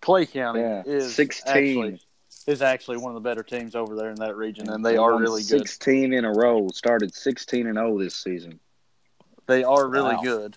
[0.00, 1.52] Clay County Yeah, is 16.
[1.52, 2.00] actually
[2.46, 4.96] is actually one of the better teams over there in that region, and they They
[4.96, 5.66] are won really good.
[5.68, 6.68] 16 in a row.
[6.72, 8.58] Started 16 and 0 this season.
[9.46, 10.22] They are really Wow.
[10.22, 10.56] good.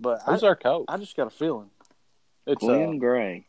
[0.00, 0.86] But I, Who's our coach?
[0.88, 1.70] I just got a feeling
[2.46, 3.44] it's Glenn uh, Gray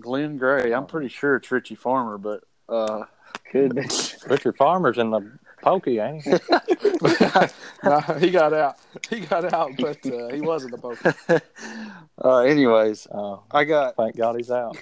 [0.00, 0.72] Glenn Gray.
[0.72, 3.04] I'm pretty sure it's Richie Farmer, but uh,
[3.50, 3.82] could be.
[4.26, 6.32] Richard Farmer's in the pokey, ain't he?
[7.84, 8.76] no, he got out.
[9.10, 11.14] He got out, but uh, he wasn't the poker.
[12.24, 14.76] uh, anyways, Oh, I got thank God he's out.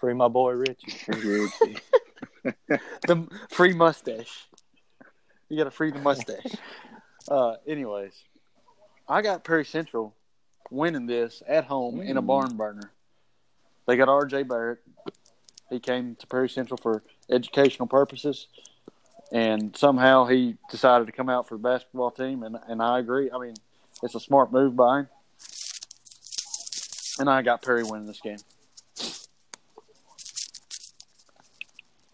[0.00, 1.76] Free my boy Richie.
[3.06, 4.46] the free mustache.
[5.48, 6.46] You got to free the mustache.
[7.28, 8.14] Uh, anyways,
[9.08, 10.14] I got Perry Central
[10.70, 12.26] winning this at home in a Mm.
[12.26, 12.92] barn burner.
[13.86, 14.44] They got R.J.
[14.44, 14.78] Barrett.
[15.68, 18.46] He came to Perry Central for educational purposes,
[19.32, 23.30] and somehow he decided to come out for the basketball team, and, and I agree.
[23.30, 23.54] I mean,
[24.02, 25.08] it's a smart move by him.
[27.18, 28.38] And I got Perry winning this game.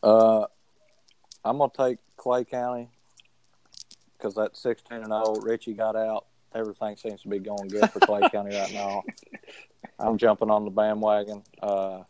[0.03, 0.47] Uh,
[1.45, 2.89] I'm gonna take Clay County
[4.17, 5.37] because that 16 and 0.
[5.43, 6.27] Richie got out.
[6.55, 9.03] Everything seems to be going good for Clay County right now.
[9.99, 11.43] I'm jumping on the bandwagon.
[11.63, 12.03] Uh,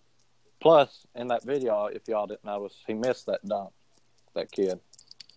[0.61, 3.70] plus, in that video, if y'all didn't notice, he missed that dunk.
[4.35, 4.79] That kid,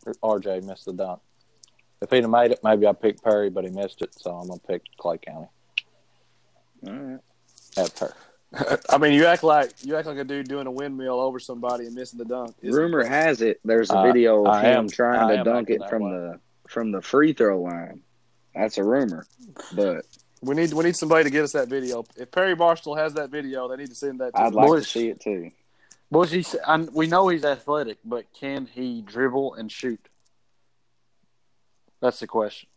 [0.05, 1.19] RJ, missed the dunk.
[2.01, 4.47] If he'd have made it, maybe I'd pick Perry, but he missed it, so I'm
[4.47, 5.47] gonna pick Clay County
[6.87, 7.19] All right.
[7.77, 8.77] at Perry.
[8.89, 11.85] I mean, you act like you act like a dude doing a windmill over somebody
[11.85, 12.55] and missing the dunk.
[12.61, 13.07] Rumor it?
[13.07, 15.81] has it there's a Uh, video of I him am- trying I to dunk it
[15.89, 16.11] from way.
[16.11, 18.01] the from the free throw line.
[18.53, 19.25] That's a rumor,
[19.73, 20.05] but
[20.41, 22.03] we need we need somebody to get us that video.
[22.17, 24.53] If Perry Marshall has that video, they need to send that to I'd us.
[24.53, 24.83] like Boys.
[24.83, 25.51] to see it too.
[26.09, 30.09] Boys, he's, I, we know he's athletic, but can he dribble and shoot?
[32.01, 32.67] That's the question.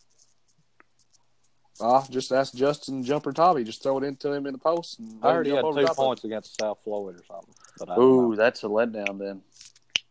[1.81, 3.65] Ah, just ask Justin Jumper Tommy.
[3.65, 5.01] Just throw it into him in the post.
[5.01, 5.97] And I heard he let had two over top of it.
[5.97, 7.55] points against South Floyd or something.
[7.81, 8.37] But I Ooh, know.
[8.37, 9.43] that's a letdown then.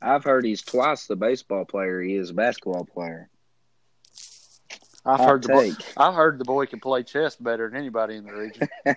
[0.02, 3.30] I've heard he's twice the baseball player he is a basketball player.
[5.06, 5.72] I've Hot heard the boy.
[5.98, 8.68] I've heard the boy can play chess better than anybody in the region.
[8.86, 8.96] I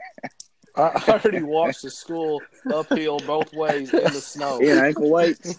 [0.77, 2.43] I heard he walks to school
[2.73, 4.59] uphill both ways in the snow.
[4.61, 5.59] In ankle weights.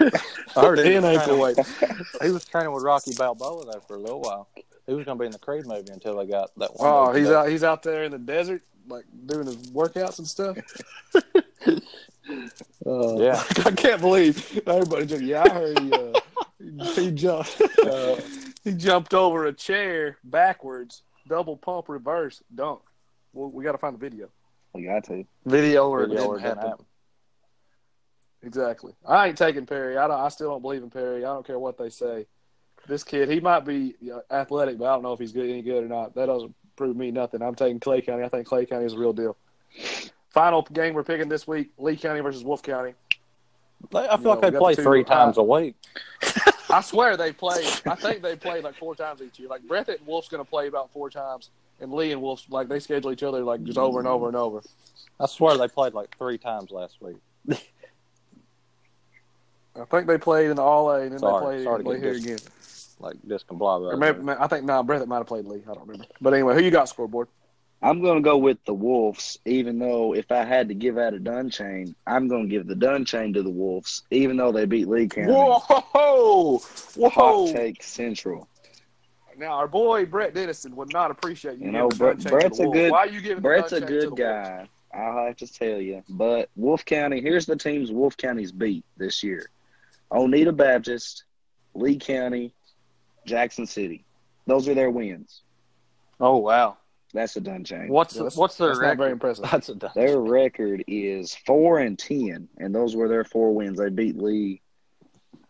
[0.00, 0.10] I
[0.60, 1.70] heard In ankle training, weights.
[2.22, 4.48] he was training with Rocky Balboa there for a little while.
[4.86, 6.88] He was going to be in the Creed movie until they got that one.
[6.88, 7.36] Oh, he's done.
[7.44, 7.48] out.
[7.50, 10.56] He's out there in the desert, like doing his workouts and stuff.
[12.84, 13.42] Uh, Yeah.
[13.64, 15.22] I can't believe everybody just.
[15.22, 17.60] Yeah, I heard he, uh, he jumped.
[17.84, 18.16] Uh,
[18.66, 22.80] he jumped over a chair backwards, double pump reverse dunk.
[23.32, 24.28] Well, we got to find the video.
[24.72, 25.24] We got to.
[25.44, 26.70] Video or it Video didn't it didn't happen.
[26.70, 26.84] happen.
[28.42, 28.92] Exactly.
[29.06, 29.96] I ain't taking Perry.
[29.96, 30.18] I don't.
[30.20, 31.24] I still don't believe in Perry.
[31.24, 32.26] I don't care what they say.
[32.88, 33.94] This kid, he might be
[34.30, 36.14] athletic, but I don't know if he's good, any good or not.
[36.16, 37.40] That doesn't prove me nothing.
[37.42, 38.24] I'm taking Clay County.
[38.24, 39.36] I think Clay County is a real deal.
[40.30, 42.94] Final game we're picking this week: Lee County versus Wolfe County.
[43.92, 45.76] They, I You feel know, like they play the three times a week.
[46.76, 47.64] I swear they play.
[47.86, 49.48] I think they play like four times each year.
[49.48, 51.48] Like Breathitt and Wolfe's going to play about four times,
[51.80, 54.36] and Lee and Wolfe's like they schedule each other like just over and over and
[54.36, 54.60] over.
[55.18, 57.16] I swear they played like three times last week.
[59.74, 61.84] I think they played in the All A, and then Sorry, they played, sorry to
[61.84, 62.38] play get here dis- again.
[62.98, 63.94] Like discombobulated.
[63.94, 65.62] Or maybe, I think no, Breathitt might have played Lee.
[65.62, 66.04] I don't remember.
[66.20, 67.28] But anyway, who you got scoreboard?
[67.82, 71.14] I'm going to go with the Wolves, even though if I had to give out
[71.14, 74.50] a dun chain, I'm going to give the dun chain to the Wolves, even though
[74.50, 75.32] they beat Lee County.
[75.32, 77.08] Whoa, whoa!
[77.10, 78.48] Hot take central.
[79.38, 81.66] Now our boy Brett Dennison would not appreciate you.
[81.66, 84.66] You know, Brett- Brett's a good- Why are you giving Brett's a good guy.
[84.94, 86.02] I'll have to tell you.
[86.08, 89.50] But Wolfe County, here's the teams Wolfe County's beat this year
[90.10, 91.24] Oneida Baptist,
[91.74, 92.54] Lee County,
[93.26, 94.04] Jackson City.
[94.46, 95.42] Those are their wins.
[96.18, 96.78] Oh wow!
[97.16, 97.90] That's a done change.
[97.90, 99.12] What's the, that's- what's their That's not very record?
[99.12, 99.44] impressive.
[99.50, 99.90] That's a done.
[99.94, 103.78] Their record is four and ten, and those were their four wins.
[103.78, 104.60] They beat Lee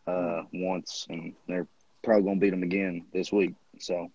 [0.07, 1.67] uh, once, and they're
[2.05, 3.55] probably gonna beat them again this week.
[3.81, 4.11] So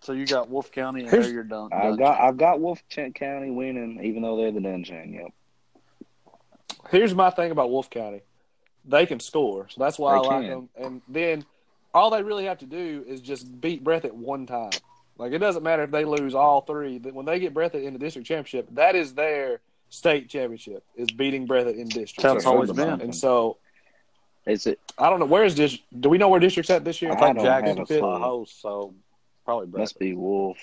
[0.00, 1.68] So you got Wolfe County, and Here's- there you're done.
[1.72, 5.12] I've got I've got Wolf Ch- County winning, even though they're the done chain.
[5.12, 5.32] Yep.
[6.90, 8.22] Here's my thing about Wolfe County.
[8.84, 10.68] They can score, so that's why They I like them.
[10.76, 11.44] And then
[11.92, 14.70] all they really have to do is just beat Breath at one time.
[15.18, 16.98] Like it doesn't matter if they lose all three.
[16.98, 20.84] That When they get Breathitt in the district championship, that is their state championship.
[20.96, 22.22] Is beating Breathitt in district.
[22.22, 23.00] That's So always been.
[23.00, 23.56] And so
[24.46, 25.84] Is it I don't know where's district.
[26.00, 27.12] Do we know where district's at this year?
[27.12, 28.18] I I think don't Jackson have a the clue.
[28.18, 28.94] host, so
[29.44, 29.80] probably Brett.
[29.80, 30.58] must be Wolfe?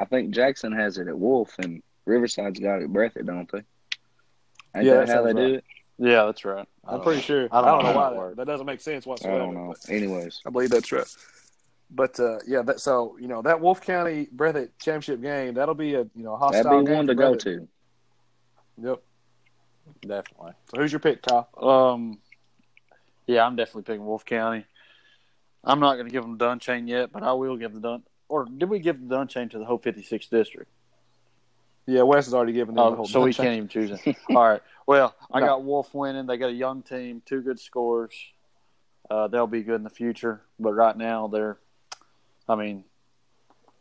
[0.00, 3.62] I think Jackson has it at Wolfe, and Riverside's got it at Breathitt, don't they?
[4.76, 5.64] Ain't Yeah, that that how they sounds do it?
[5.98, 6.66] Yeah, that's right.
[6.86, 7.48] I'm pretty sure.
[7.52, 9.36] I I don't don't, know know why that that, doesn't make sense whatsoever.
[9.36, 9.74] I don't know.
[9.88, 11.06] Anyways, I believe that's right.
[11.94, 15.94] But uh, yeah, that so you know that Wolfe County Breathitt championship game that'll be
[15.94, 17.68] a you know hostile that'd be game one for to go to.
[18.82, 19.02] Yep.
[20.00, 20.52] Definitely.
[20.70, 21.48] So who's your pick, Kyle?
[21.56, 22.18] Um,
[23.26, 24.64] yeah, I'm definitely picking Wolfe County.
[25.62, 28.02] I'm not going to give them Dun Chain yet, but I will give the Dun.
[28.28, 30.70] Or did we give the Dun Chain to the whole 56th district?
[31.86, 33.46] Yeah, Wes has already given them the Oh, whole so we touchdown.
[33.46, 34.16] can't even choose it.
[34.30, 34.62] All right.
[34.86, 35.46] Well, I No.
[35.46, 36.26] got Wolfe winning.
[36.26, 38.14] They got a young team, two good scores.
[39.10, 41.58] Uh, they'll be good in the future, but right now they're,
[42.48, 42.84] I mean,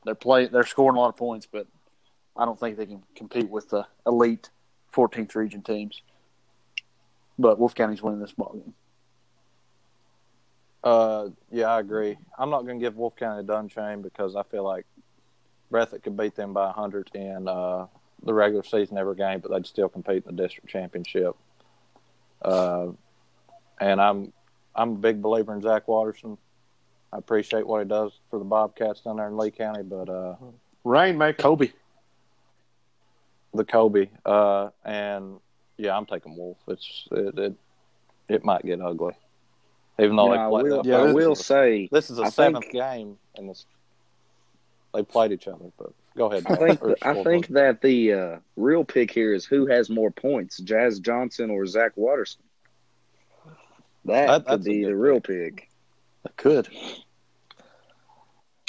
[0.05, 1.67] they're play they're scoring a lot of points, but
[2.35, 4.49] I don't think they can compete with the elite
[4.93, 6.01] 14th region teams.
[7.37, 8.73] But Wolfe County's winning this ball game.
[10.83, 12.17] Uh, yeah, I agree.
[12.37, 14.85] I'm not going to give Wolfe County a done chain because I feel like
[15.71, 17.87] Breathitt could beat them by 100 in uh,
[18.23, 21.35] the regular season every game, but they'd still compete in the district championship.
[22.41, 22.87] Uh,
[23.79, 24.33] and I'm
[24.75, 26.37] I'm a big believer in Zach Watterson.
[27.13, 30.35] I appreciate what he does for the Bobcats down there in Lee County, but uh,
[30.83, 31.41] Rainmaker.
[31.43, 31.71] Kobe.
[33.53, 35.39] the Kobe, uh, and
[35.77, 36.57] yeah, I'm taking Wolfe.
[36.67, 37.53] It's it it,
[38.29, 39.13] it might get ugly,
[39.99, 40.71] even though Now, I they play.
[40.77, 43.65] will, Yeah, I will is- say, This is the I seventh think- game, and this
[44.93, 45.65] they played each other.
[45.77, 46.45] But go ahead.
[46.47, 47.25] I think Or I scoreboard.
[47.27, 51.65] think that the uh, real pick here is who has more points, Jazz Johnson or
[51.67, 52.41] Zach Watterson.
[54.05, 55.69] That, That- could be good the real pick.
[56.25, 56.67] It could.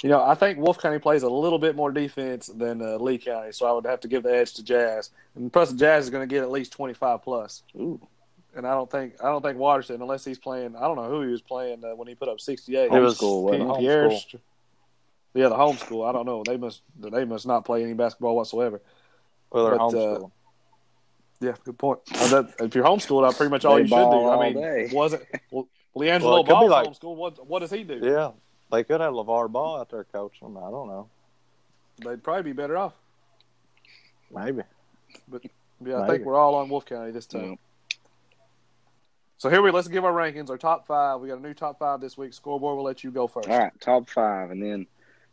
[0.03, 3.17] You know, I think Wolfe County plays a little bit more defense than uh, Lee
[3.17, 5.11] County, so I would have to give the edge to Jazz.
[5.35, 7.63] And plus, Jazz is going to get at least twenty five plus.
[7.77, 7.99] Ooh,
[8.55, 11.23] And I don't think I don't think Watterson, unless he's playing, I don't know who
[11.23, 12.93] he was playing uh, when he put up sixty eight.
[12.93, 13.67] It was homeschool.
[13.67, 14.11] Home Pierre.
[14.11, 14.41] school.
[15.33, 16.07] Yeah, the homeschool.
[16.09, 16.43] I don't know.
[16.45, 18.83] They must they must not play any basketball whatsoever.
[19.51, 20.27] well, they're but, uh.
[21.41, 22.05] Yeah, good point.
[22.07, 24.01] That, if you're homeschooled, that's pretty much all They you should do.
[24.03, 24.89] ball I mean, day.
[24.93, 25.67] wasn't well,
[25.97, 27.17] LiAngelo Well, it could be Ball's like- homeschooled.
[27.17, 28.01] What what does he do?
[28.03, 28.33] yeah,
[28.73, 30.63] they could have LaVar Ball out there coaching them.
[30.63, 31.09] I don't know.
[32.05, 32.95] They'd probably be better off.
[34.31, 34.63] Maybe.
[35.29, 35.43] But
[35.85, 36.13] yeah, I Maybe.
[36.13, 37.51] think we're all on Wolfe County this time.
[37.51, 37.59] Yep.
[39.39, 40.51] So here we let's give our rankings.
[40.51, 41.21] Our top five.
[41.21, 42.33] We got a new top five this week.
[42.33, 42.77] Scoreboard.
[42.77, 43.49] We'll let you go first.
[43.49, 44.87] all right, top five, and then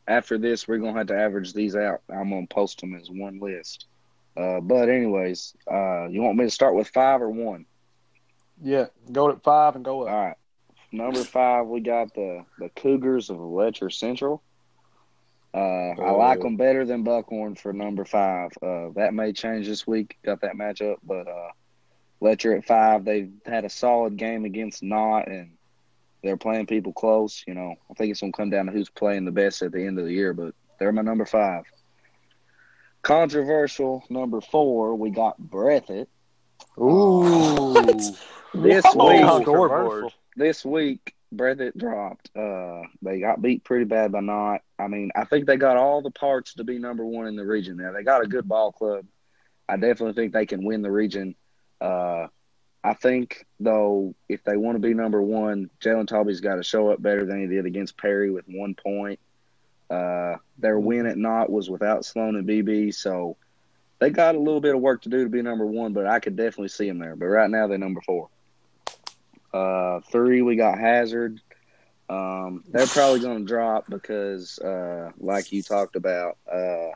[0.08, 2.02] after this, we're gonna have to average these out.
[2.10, 3.86] I'm gonna post them as one list.
[4.38, 7.66] Uh, but anyways, uh, you want me to start with five or one?
[8.62, 10.14] Yeah, go at five and go All up.
[10.14, 10.36] right.
[10.92, 14.42] Number five, we got the the Cougars of Letcher Central.
[15.54, 18.52] Uh, I like them better than Buckhorn for number five.
[18.62, 20.18] Uh, that may change this week.
[20.24, 21.50] Got that matchup, but uh,
[22.22, 23.04] Letcher at five.
[23.04, 25.58] They've had a solid game against Knott, and
[26.24, 27.44] they're playing people close.
[27.48, 29.86] You know, I think it's gonna come down to who's playing the best at the
[29.86, 30.34] end of the year.
[30.34, 31.64] But they're my number five.
[33.02, 36.08] Controversial number four, we got Breathitt.
[36.80, 37.74] Ooh.
[38.54, 39.10] This Whoa.
[39.10, 40.14] week, Controversial.
[40.36, 42.30] This week, Breathitt dropped.
[42.36, 44.62] Uh, they got beat pretty bad by Knott.
[44.78, 47.46] I mean, I think they got all the parts to be number one in the
[47.46, 47.78] region.
[47.78, 49.06] Now they got a good ball club.
[49.68, 51.36] I definitely think they can win the region.
[51.80, 52.28] Uh,
[52.84, 56.90] I think though, if they want to be number one, Jalen Tolby's got to show
[56.92, 59.20] up better than he did against Perry with one point.
[59.90, 63.38] Uh, their win at Knott was without Sloan and BB, so
[64.00, 65.94] they got a little bit of work to do to be number one.
[65.94, 67.16] But I could definitely see them there.
[67.16, 68.30] But right now they're number four.
[69.54, 71.42] Uh, three, we got Hazard.
[72.10, 76.90] Um, they're probably going to drop because, uh, like you talked about, uh,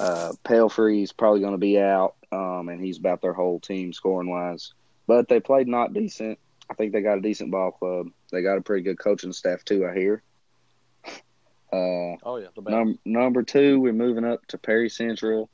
[0.00, 4.30] uh, Pelfrey's probably going to be out, um, and he's about their whole team scoring
[4.30, 4.72] wise.
[5.06, 6.38] But they played Knott decent.
[6.70, 8.08] I think they got a decent ball club.
[8.30, 9.86] They got a pretty good coaching staff too.
[9.86, 10.22] I hear.
[11.72, 12.48] Uh, Oh yeah.
[12.68, 15.48] Num- number two, we're moving up to Perry Central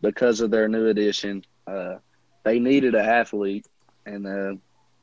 [0.00, 1.44] because of their new addition.
[1.66, 1.96] Uh,
[2.42, 3.66] they needed an athlete,
[4.06, 4.54] and uh,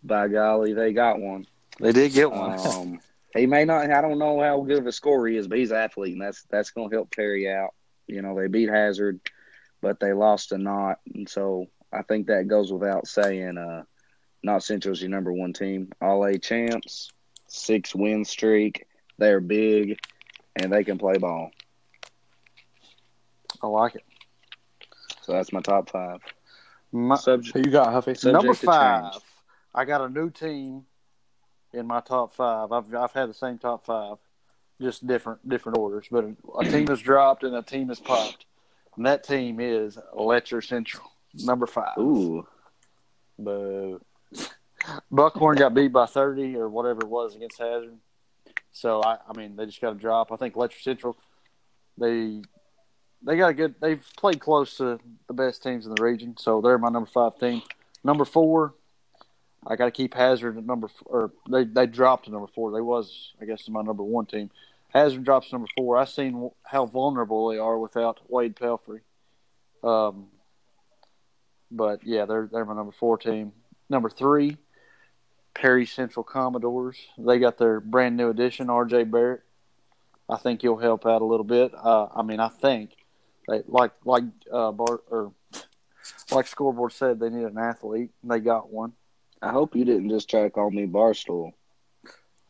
[0.05, 1.45] by golly, they got one.
[1.79, 2.59] They did get one.
[2.59, 2.99] Um,
[3.35, 3.89] he may not.
[3.89, 6.21] I don't know how good of a scorer he is, but he's an athlete, and
[6.21, 7.73] that's that's going to help Perry out.
[8.07, 9.19] You know, they beat Hazard,
[9.81, 13.57] but they lost a Knott, and so I think that goes without saying.
[13.57, 13.83] Uh,
[14.45, 17.11] Knott Central's your number one team, All A champs,
[17.47, 18.85] six win streak.
[19.17, 19.97] They're big,
[20.55, 21.49] and they can play ball.
[23.63, 24.03] I like it.
[25.21, 26.19] So that's my top five.
[26.91, 27.57] My, Subject.
[27.57, 28.13] You got, Huffy?
[28.29, 29.13] Number five.
[29.13, 29.23] change.
[29.75, 30.85] I got a new team
[31.73, 32.71] in my top five.
[32.71, 34.17] I've I've had the same top five,
[34.81, 36.07] just different different orders.
[36.09, 36.25] But
[36.57, 38.45] a team has dropped and a team has popped,
[38.95, 41.97] and that team is Letcher Central, number five.
[41.99, 42.47] Ooh,
[43.37, 44.01] Boo.
[45.11, 47.97] Buckhorn got beat by thirty or whatever it was against Hazard.
[48.71, 50.31] So I, I mean, they just got to drop.
[50.31, 51.17] I think Letcher Central,
[51.97, 52.41] they
[53.25, 53.75] they got a good.
[53.81, 57.37] They've played close to the best teams in the region, so they're my number five
[57.37, 57.61] team.
[58.03, 58.75] Number four,
[59.67, 60.89] I got to keep Hazard at number.
[61.05, 62.71] Or they they dropped to number four.
[62.71, 64.51] They was I guess my number one team.
[64.93, 65.97] Hazard drops number four.
[65.97, 69.01] I've seen how vulnerable they are without Wade Pelfrey.
[69.83, 70.27] Um,
[71.71, 73.51] but yeah, they're they're my number four team.
[73.89, 74.57] Number three,
[75.53, 76.97] Perry Central Commodores.
[77.17, 79.05] They got their brand new addition, R.J.
[79.05, 79.41] Barrett.
[80.29, 81.71] I think he'll help out a little bit.
[81.75, 82.91] Uh, I mean, I think
[83.47, 85.33] they like like uh, Bart or
[86.31, 88.11] like scoreboard said, they need an athlete.
[88.23, 88.93] They got one.
[89.45, 91.51] I hope you didn't just try to call me Barstool.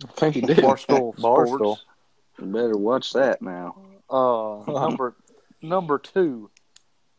[0.03, 0.57] I think he did.
[0.57, 1.57] Barstool Barstool.
[1.75, 1.85] Sports.
[2.39, 3.77] You better watch that now.
[4.09, 5.15] Uh, number
[5.61, 6.49] number two,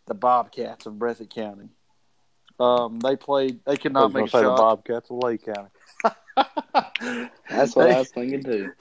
[0.07, 1.69] the Bobcats of Breathitt County.
[2.59, 3.61] Um, they played.
[3.67, 4.59] They could I not was make gonna a say the shot.
[4.59, 5.71] Bobcats of Lake County.
[7.51, 8.73] That's what They- I was thinking too.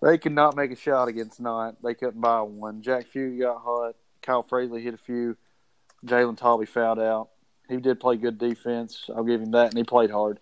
[0.00, 1.76] They could not make a shot against Knott.
[1.82, 2.82] They couldn't buy one.
[2.82, 3.94] Jack Few got hot.
[4.20, 5.36] Kyle Frazley hit a few.
[6.04, 7.28] Jalen Tolby fouled out.
[7.72, 9.08] He did play good defense.
[9.14, 10.38] I'll give him that, and he played hard.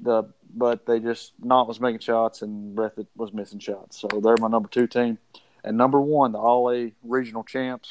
[0.00, 4.00] The but they just Knott was making shots, and Breathitt was missing shots.
[4.00, 5.18] So they're my number two team,
[5.64, 7.88] and number one, the All A regional champs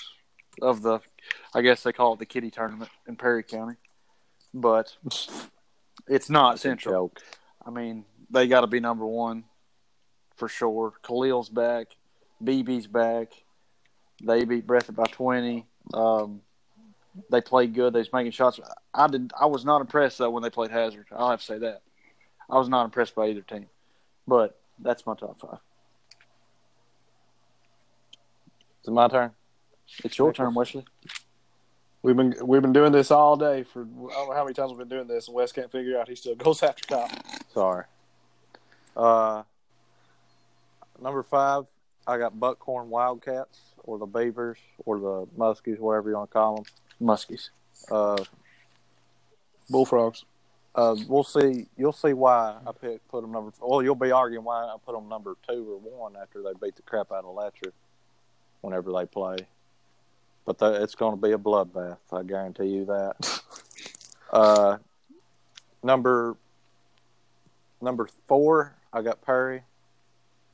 [0.62, 1.00] of the,
[1.54, 3.76] I guess they call it the Kitty Tournament in Perry County,
[4.54, 4.96] but
[6.08, 7.12] it's Knott Central.
[7.66, 9.44] I mean, they got to be number one
[10.38, 10.94] for sure.
[11.04, 11.88] Khalil's back.
[12.44, 13.34] BB's back.
[14.24, 15.66] They beat Breathitt by 20.
[15.94, 16.42] Um,
[17.30, 17.94] they played good.
[17.94, 18.60] They was making shots.
[18.94, 19.32] I did.
[19.40, 21.08] I was not impressed though when they played Hazard.
[21.12, 21.82] I'll have to say that.
[22.50, 23.68] I was not impressed by either team.
[24.28, 25.60] But that's my top five.
[28.82, 29.32] Is it my turn?
[30.04, 30.86] It's your turn, Wesley.
[32.04, 34.70] We've been we've been doing this all day for I don't know how many times
[34.72, 37.10] we've been doing this, and Wes can't figure out he still goes after Kyle.
[37.54, 37.86] Sorry.
[38.96, 39.44] Uh,
[41.02, 41.66] number five,
[42.06, 46.56] I got Buckhorn Wildcats or the Beavers or the Muskies, whatever you want to call
[46.56, 46.66] them.
[47.02, 47.50] Muskies.
[47.92, 48.24] Uh,
[49.70, 50.26] Bullfrogs.
[50.76, 51.68] uh, we'll see.
[51.78, 53.52] You'll see why I pick, put them number.
[53.62, 56.76] Well, you'll be arguing why I put them number two or one after they beat
[56.76, 57.74] the crap out of Letcher
[58.62, 59.38] whenever they play.
[60.46, 61.98] But the, it's going to be a bloodbath.
[62.12, 63.42] I guarantee you that.
[64.32, 64.78] uh,
[65.84, 66.38] number
[67.82, 69.64] number four, I got Perry.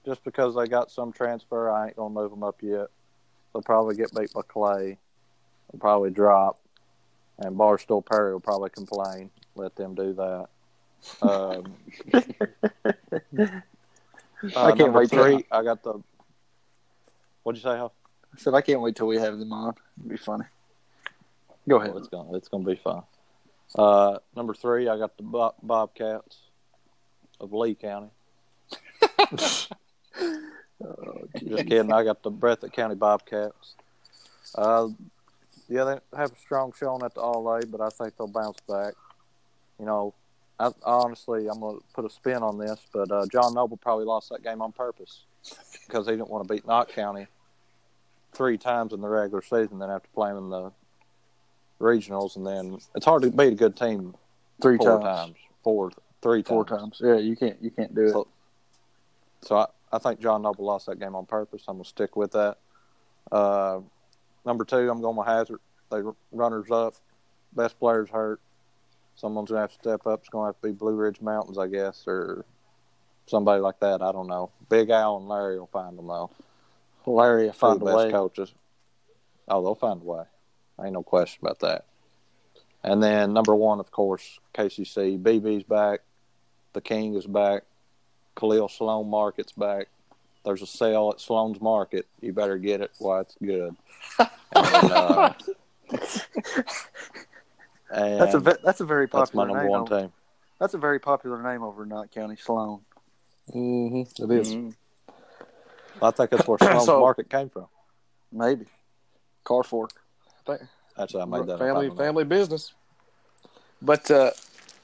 [0.05, 2.87] Just because they got some transfer, I ain't going to move them up yet.
[3.53, 4.97] They'll probably get beat by Clay.
[5.71, 6.59] Will probably drop,
[7.39, 9.29] and Barstool Perry will probably complain.
[9.55, 10.47] Let them do that.
[11.21, 11.73] Um,
[14.55, 15.45] I can't number wait three.
[15.51, 16.01] I got the.
[17.43, 17.77] What'd you say?
[17.77, 17.91] Huff?
[18.33, 19.75] I said I can't wait till we have them on.
[19.97, 20.45] It'd be funny.
[21.67, 21.91] Go ahead.
[21.93, 23.03] Oh, it's gonna it's gonna be fun.
[23.75, 26.37] Uh, number three, I got the Bob- Bobcats
[27.39, 28.09] of Lee County.
[29.37, 29.71] Just
[31.39, 31.91] kidding.
[31.91, 33.75] I got the Breathitt County Bobcats.
[34.55, 34.89] Uh,
[35.73, 38.59] yeah, they have a strong showing at the All A, but I think they'll bounce
[38.67, 38.93] back.
[39.79, 40.13] You know,
[40.59, 44.29] I, honestly, I'm gonna put a spin on this, but uh, John Noble probably lost
[44.29, 45.21] that game on purpose
[45.87, 47.25] because he didn't want to beat Knott County
[48.33, 50.71] three times in the regular season, then have to play them in the
[51.81, 54.15] regionals, and then it's hard to beat a good team
[54.61, 55.03] Three four times.
[55.03, 57.01] times, four, three, Four times.
[57.03, 57.57] Yeah, you can't.
[57.61, 58.11] You can't do it.
[58.11, 58.27] So,
[59.41, 61.63] so I, I think John Noble lost that game on purpose.
[61.67, 62.57] I'm gonna stick with that.
[63.31, 63.79] Uh,
[64.45, 65.59] number two, I'm going with Hazard.
[65.91, 66.95] They runners up,
[67.55, 68.39] best players hurt.
[69.15, 70.21] Someone's gonna have to step up.
[70.21, 72.45] It's gonna have to be Blue Ridge Mountains, I guess, or
[73.27, 74.01] somebody like that.
[74.01, 74.51] I don't know.
[74.69, 76.31] Big Al and Larry will find them though.
[77.05, 78.11] Larry, Two find a the best way.
[78.11, 78.53] coaches.
[79.47, 80.23] Oh, they'll find a way.
[80.81, 81.85] Ain't no question about that.
[82.83, 85.21] And then number one, of course, KCC.
[85.21, 86.01] BB's back.
[86.73, 87.63] The King is back.
[88.35, 89.89] Khalil Sloan Market's back.
[90.45, 92.05] There's a sale at Sloan's Market.
[92.21, 93.75] You better get it while it's good.
[94.55, 95.33] And, uh,
[97.91, 99.69] and That's a ve- that's a very that's my popular number name.
[99.71, 100.13] one over- team.
[100.59, 102.81] That's a very popular name over in Knott County, Sloan.
[103.53, 104.23] Mm-hmm.
[104.23, 104.53] It is.
[104.55, 104.73] Mhm.
[106.01, 107.65] I think that's where Sloan's So- Market came from.
[108.31, 108.65] Maybe.
[109.43, 109.91] Carr Fork.
[110.45, 112.73] That's how I made that family family business.
[113.81, 114.31] But uh,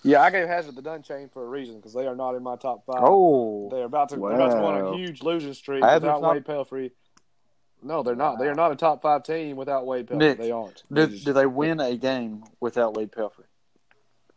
[0.04, 2.44] yeah, I gave Hazard the dun chain for a reason because they are not in
[2.44, 3.02] my top five.
[3.02, 6.22] Oh, They're about to they're about to go on a huge losing streak Hazard's without
[6.22, 6.92] not- Wade Pelfrey.
[7.82, 8.40] No, they're not.
[8.40, 10.18] They are not a top five team without Wade Pelfrey.
[10.18, 10.84] Nick, they aren't.
[10.90, 13.46] They did, just- did they win a game without Wade Pelfrey?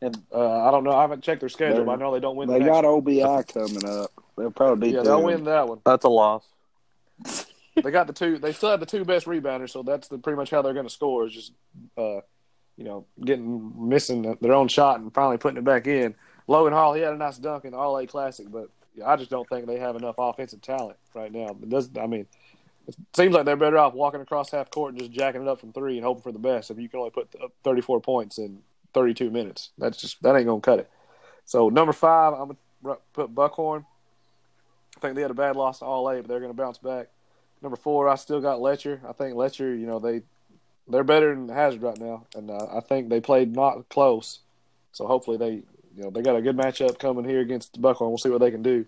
[0.01, 0.91] And uh, I don't know.
[0.93, 2.49] I haven't checked their schedule, but I know they don't win.
[2.49, 4.11] They the got next OBI coming up.
[4.37, 5.81] They'll probably beat Yeah, they'll win that one.
[5.85, 6.45] That's a loss.
[7.77, 8.39] they got the two.
[8.39, 10.87] They still have the two best rebounders, so that's the, pretty much how they're going
[10.87, 11.27] to score.
[11.27, 11.53] Is just,
[11.97, 12.21] uh,
[12.77, 16.15] you know, getting missing their own shot and finally putting it back in.
[16.49, 18.69] Logan Hall, he had a nice dunk in the All A Classic, but
[19.05, 21.49] I just don't think they have enough offensive talent right now.
[21.49, 22.27] It does I mean,
[22.87, 25.61] it seems like they're better off walking across half court and just jacking it up
[25.61, 26.71] from three and hoping for the best.
[26.71, 28.61] If you can only put up 34 points in
[28.95, 30.91] 32 minutes, that's just that ain't gonna cut it.
[31.45, 33.85] So number five, I'm gonna put Buckhorn.
[34.97, 37.09] I think they had a bad loss to All A, but they're gonna bounce back.
[37.63, 39.01] Number four, I still got Letcher.
[39.09, 40.23] I think Letcher, you know, they
[40.89, 44.41] they're better than Hazard right now, and uh, I think they played Knott close.
[44.93, 45.53] So hopefully they,
[45.97, 48.11] you know, they got a good matchup coming here against Buckhorn.
[48.11, 48.85] We'll see what they can do.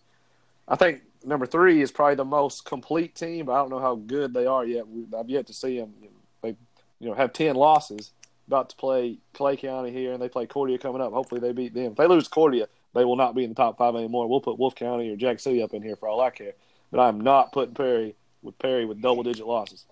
[0.67, 3.95] I think number three is probably the most complete team, but I don't know how
[3.95, 4.89] good they are yet.
[4.89, 5.95] We, I've yet to see them.
[6.43, 6.57] They,
[7.01, 8.11] you know, have ten losses.
[8.47, 11.15] About to play Clay County here, and they play Cordia coming up.
[11.15, 11.93] Hopefully they beat them.
[11.93, 14.29] If they lose Cordia, they will not be in the top five anymore.
[14.29, 16.53] We'll put Wolfe County or Jack City up in here for all I care.
[16.91, 19.87] But I'm not putting Perry with Perry with double digit losses.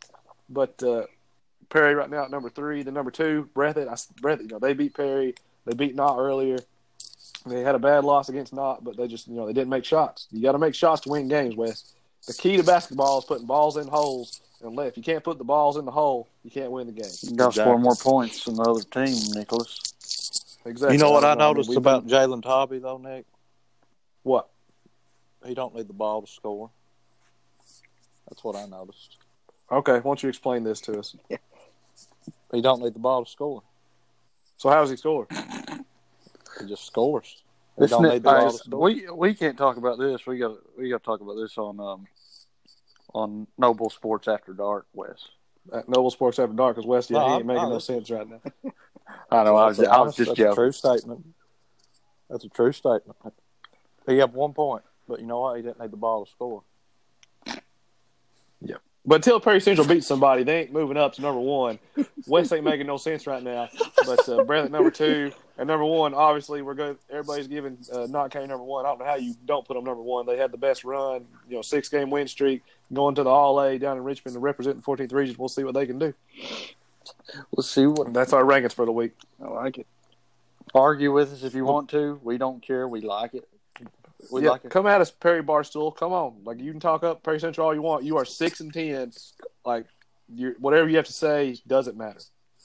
[0.51, 1.05] But uh,
[1.73, 2.83] Perry right now at number three.
[2.83, 3.89] The number two, Breathitt.
[3.89, 5.35] I, Breathitt, you know, they beat Perry.
[5.65, 6.59] They beat Knott earlier.
[7.47, 9.85] They had a bad loss against Knott, but they just, you know, they didn't make
[9.85, 10.29] shots.
[10.31, 11.95] You got to make shots to win games, Wes.
[12.27, 14.43] The key to basketball is putting balls in holes.
[14.63, 17.11] And if you can't put the balls in the hole, you can't win the game.
[17.23, 19.81] you got to score more points than the other team, Nicholas.
[20.65, 20.97] Exactly.
[20.97, 23.25] You know what I mean, noticed we've about been- Jalen Tobby though, Nick?
[24.23, 24.49] what?
[25.45, 26.71] He don't need the ball to score.
[28.29, 29.17] That's what I noticed.
[29.73, 31.17] Okay, why don't you explain this to us?
[32.53, 33.63] He don't need the ball to score.
[34.57, 35.27] So how does he score?
[36.61, 37.43] He just scores.
[37.81, 38.81] He don't need the ball to score.
[38.81, 40.27] we we can't talk about this.
[40.27, 42.07] We got we got to talk about this on um
[43.15, 45.29] on Noble Sports After Dark, Wes.
[45.73, 47.79] At Noble Sports After Dark, because Wes, yeah, No, he I'm- ain't making no, no
[47.79, 48.41] sense right now.
[49.31, 49.57] I know.
[49.57, 50.55] I was I was just that's a joking.
[50.55, 51.27] true statement.
[52.29, 53.17] That's a true statement.
[54.07, 55.57] He had one point, but you know what?
[55.57, 56.63] He didn't need the ball to score.
[59.05, 61.81] But until Perry Central beats somebody, they ain't moving up to number one.
[62.29, 63.69] West ain't making no sense right now.
[64.07, 66.99] But uh, at number two and number one, obviously, we're good.
[67.11, 68.87] Everybody's giving uh, Knott County number one.
[68.87, 70.25] I don't know how you don't put them number one.
[70.27, 73.61] They had the best run, you know, six game win streak, going to the All
[73.61, 75.37] A down in Richmond to represent the 14th region.
[75.37, 76.15] We'll see what they can do.
[77.57, 79.13] Let's see what That's our rankings for the week.
[79.43, 79.87] I like it.
[80.75, 82.21] argue with us if you want to.
[82.23, 82.87] We don't care.
[82.87, 83.49] We like it.
[84.31, 84.71] We yeah, like it.
[84.71, 85.95] come at us, Perry Barstool.
[85.97, 88.05] Come on, like you can talk up Perry Central all you want.
[88.05, 89.13] You are six and ten.
[89.65, 89.87] Like
[90.33, 92.21] you, whatever you have to say doesn't matter.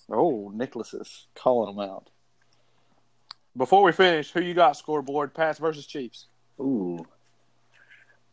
[0.10, 2.10] Oh, Nicholas is calling them out.
[3.56, 5.34] Before we finish, who you got scoreboard?
[5.34, 6.28] Pats versus Chiefs.
[6.60, 7.06] Ooh.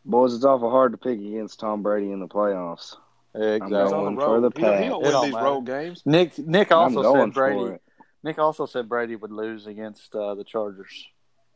[0.05, 2.97] Boys, it's awful hard to pick against Tom Brady in the playoffs.
[3.33, 3.95] He's going Exactly.
[3.95, 4.53] on the for road.
[4.55, 4.89] the he, he pass.
[4.91, 5.45] don't win don't these matter.
[5.47, 6.03] road games.
[6.05, 7.77] Nick Nick also said Brady.
[8.23, 11.07] Nick also said Brady would lose against uh, the Chargers.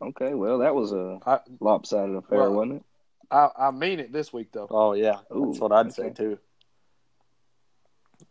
[0.00, 2.82] Okay, well, that was a I, lopsided affair, Well, wasn't it?
[3.30, 4.68] I I mean it this week though.
[4.70, 6.38] Oh yeah, Ooh, that's what I'd say too.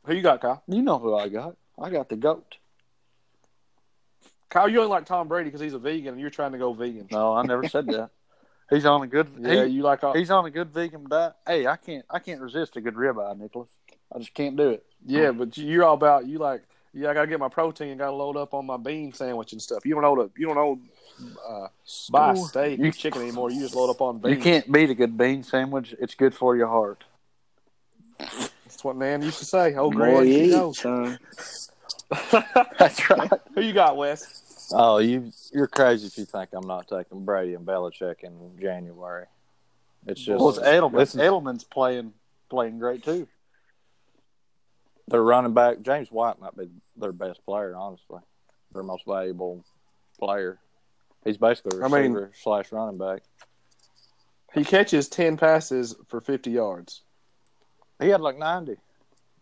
[0.05, 0.63] Who you got, Kyle?
[0.67, 1.55] You know who I got?
[1.79, 2.57] I got the goat.
[4.49, 6.73] Kyle, you only like Tom Brady because he's a vegan, and you're trying to go
[6.73, 7.07] vegan.
[7.11, 8.11] No, I never said that.
[8.69, 9.29] He's on a good.
[9.39, 11.35] Yeah, he- you like all, he's on a good vegan diet.
[11.47, 12.03] Hey, I can't.
[12.09, 13.69] I can't resist a good ribeye, Nicholas.
[14.13, 14.85] I just can't do it.
[15.05, 16.63] yeah, but you're all about you like
[16.97, 17.09] yeah.
[17.09, 19.85] I gotta get my protein and gotta load up on my bean sandwich and stuff.
[19.85, 20.79] You don't know to you don't know
[21.47, 21.67] uh,
[22.11, 23.51] buy steak You- or chicken anymore.
[23.51, 24.37] You just load up on beans.
[24.37, 25.95] You can't beat a good bean sandwich.
[25.99, 27.03] It's good for your heart.
[28.19, 29.75] That's what Nan used to say.
[29.75, 30.71] Oh, More Greg, you you know.
[30.73, 31.17] son.
[32.79, 33.29] That's right.
[33.53, 34.71] Who you got, Wes?
[34.73, 39.25] Oh, you you're crazy if you think I'm not taking Brady and Belichick in January.
[40.05, 40.97] It's just Well, it's Edelman.
[40.97, 42.13] this is- Edelman's playing
[42.49, 43.27] playing great too.
[45.07, 48.19] Their running back James White might be their best player, honestly.
[48.73, 49.63] Their most valuable
[50.19, 50.59] player.
[51.23, 53.23] He's basically a I mean- receiver slash running back.
[54.53, 57.03] He catches ten passes for fifty yards.
[57.99, 58.73] He had like ninety.
[58.73, 58.79] It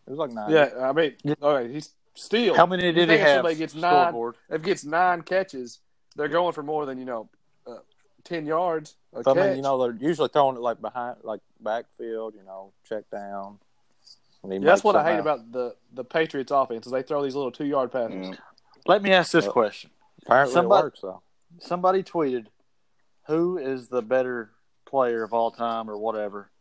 [0.10, 0.54] was like ninety.
[0.54, 2.56] Yeah, I mean, okay, he's still.
[2.56, 3.38] How many did he have?
[3.38, 3.92] Somebody gets nine.
[3.92, 4.36] Scoreboard.
[4.50, 5.80] If he gets nine catches,
[6.16, 7.30] they're going for more than you know,
[7.68, 7.78] uh,
[8.24, 8.96] ten yards.
[9.16, 9.36] I catch.
[9.36, 12.34] mean, you know, they're usually throwing it like behind, like backfield.
[12.36, 13.60] You know, check down.
[14.46, 15.20] And he Yeah, that's makes what I hate out.
[15.20, 18.30] about the the Patriots offense is they throw these little two yard passes.
[18.30, 18.36] Yeah.
[18.88, 19.92] Let me ask this Uh, question.
[20.24, 21.22] Apparently, somebody- it works though.
[21.60, 22.48] Somebody tweeted,
[23.28, 24.52] "Who is the better
[24.86, 26.52] player of all time, or whatever?"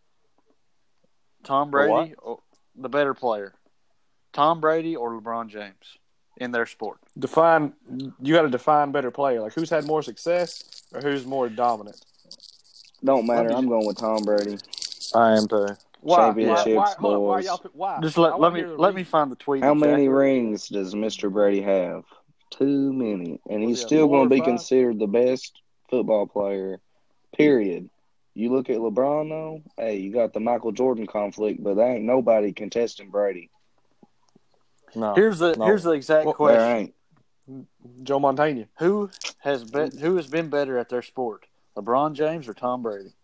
[1.43, 1.97] Tom For what?
[2.03, 2.39] Brady, or
[2.75, 3.55] the better player,
[4.33, 5.99] Tom Brady or LeBron James
[6.39, 6.99] in their sport.
[7.19, 7.75] Define.
[8.21, 9.41] You got to define better player.
[9.41, 12.01] Like who's had more success or who's more dominant.
[13.05, 13.53] Don't matter.
[13.53, 14.59] I'm going with Tom Brady.
[15.15, 15.69] I am too.
[16.05, 16.17] Why?
[16.19, 17.59] Championships, why, why, why boys.
[17.73, 17.99] Why?
[18.03, 19.65] Just let, let me let me find the tweet.
[19.65, 19.91] How exactly.
[19.91, 21.33] many rings does Mr.
[21.33, 22.05] Brady have?
[22.51, 23.41] Too many.
[23.49, 24.49] And he's he a still going to be five?
[24.49, 26.79] considered the best football player,
[27.35, 27.89] period.
[28.35, 32.05] You look at LeBron, though, hey, you got the Michael Jordan conflict, but there ain't
[32.05, 33.49] nobody contesting Brady.
[34.95, 35.15] No.
[35.15, 35.65] Here's the No.
[35.65, 36.95] here's the exact Well, question: There ain't.
[38.03, 38.67] Joe Montana.
[38.79, 41.47] Who has been who has been better at their sport,
[41.79, 43.15] LeBron James or Tom Brady?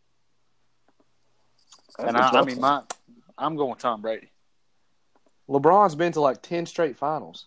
[2.03, 2.82] That's and I, tough mean, my
[3.38, 4.30] I'm going with Tom Brady.
[5.48, 7.46] LeBron's been to like ten straight finals.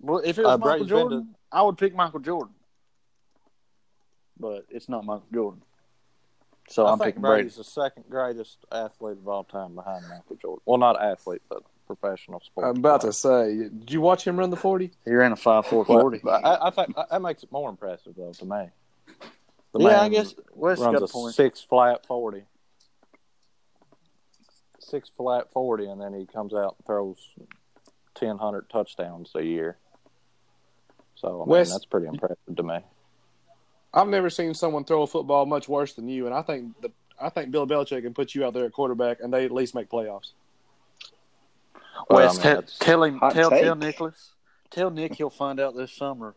[0.00, 2.54] Well, if it was Uh, Michael Brady's been Jordan, I would pick Michael Jordan.
[4.38, 5.62] But it's not Michael Jordan,
[6.68, 7.42] so I I'm think picking Brady.
[7.42, 10.62] Brady's the second greatest athlete of all time behind Michael Jordan.
[10.64, 12.66] Well, not athlete, but professional sport.
[12.68, 14.92] I'm about to say, did you watch him run the forty?
[15.04, 16.22] He ran a five four Well, forty.
[16.26, 18.68] I, I think that makes it more impressive, though, to me.
[19.72, 21.34] The Yeah, I man guess Wes got runs a a point.
[21.34, 22.44] six flat forty.
[24.90, 27.16] Six flat forty, and then he comes out and throws
[28.14, 29.76] ten hundred touchdowns a year.
[31.14, 32.78] So I mean, Wes- that's pretty impressive to me.
[33.94, 36.90] I've never seen someone throw a football much worse than you, and I think the
[37.20, 39.74] I think Bill Belichick can put you out there at quarterback, and they at least
[39.74, 40.32] make playoffs.
[42.08, 43.62] Well, Wes, I mean, te- that's- tell him, tell, take.
[43.62, 44.30] tell Nicholas,
[44.70, 46.34] tell Nick he'll find out this summer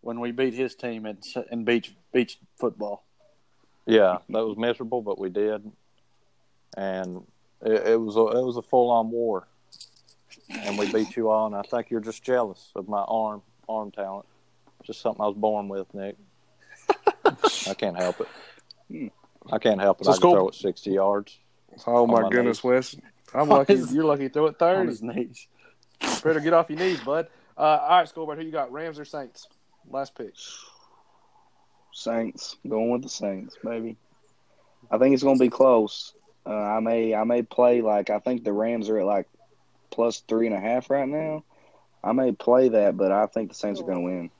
[0.00, 1.18] when we beat his team in,
[1.50, 3.04] in beach beach football.
[3.86, 5.70] Yeah, that was miserable, but we did,
[6.76, 7.24] and
[7.64, 9.48] it, it was a it was a full on war,
[10.50, 11.46] and we beat you all.
[11.46, 14.26] And I think you're just jealous of my arm arm talent.
[14.84, 16.16] Just something I was born with, Nick.
[17.24, 18.20] I can't help
[18.90, 19.12] it.
[19.50, 20.04] I can't help it.
[20.04, 21.38] So I can school- throw it sixty yards.
[21.86, 22.94] Oh my goodness, Wes!
[23.34, 23.76] I'm On lucky.
[23.76, 24.88] his- You're lucky to throw it On thirty.
[24.88, 25.46] his knees.
[26.22, 27.28] Better get off your knees, bud.
[27.56, 28.70] Uh, all right, Scoreboard, who you got?
[28.72, 29.46] Rams or Saints?
[29.88, 30.34] Last pick.
[31.92, 32.56] Saints.
[32.68, 33.96] Going with the Saints, baby.
[34.90, 36.14] I think it's going to be close.
[36.46, 39.26] Uh, I may I may play like I think the Rams are at like
[39.90, 41.44] plus three and a half right now.
[42.02, 44.30] I may play that, but I think the Saints are going to win.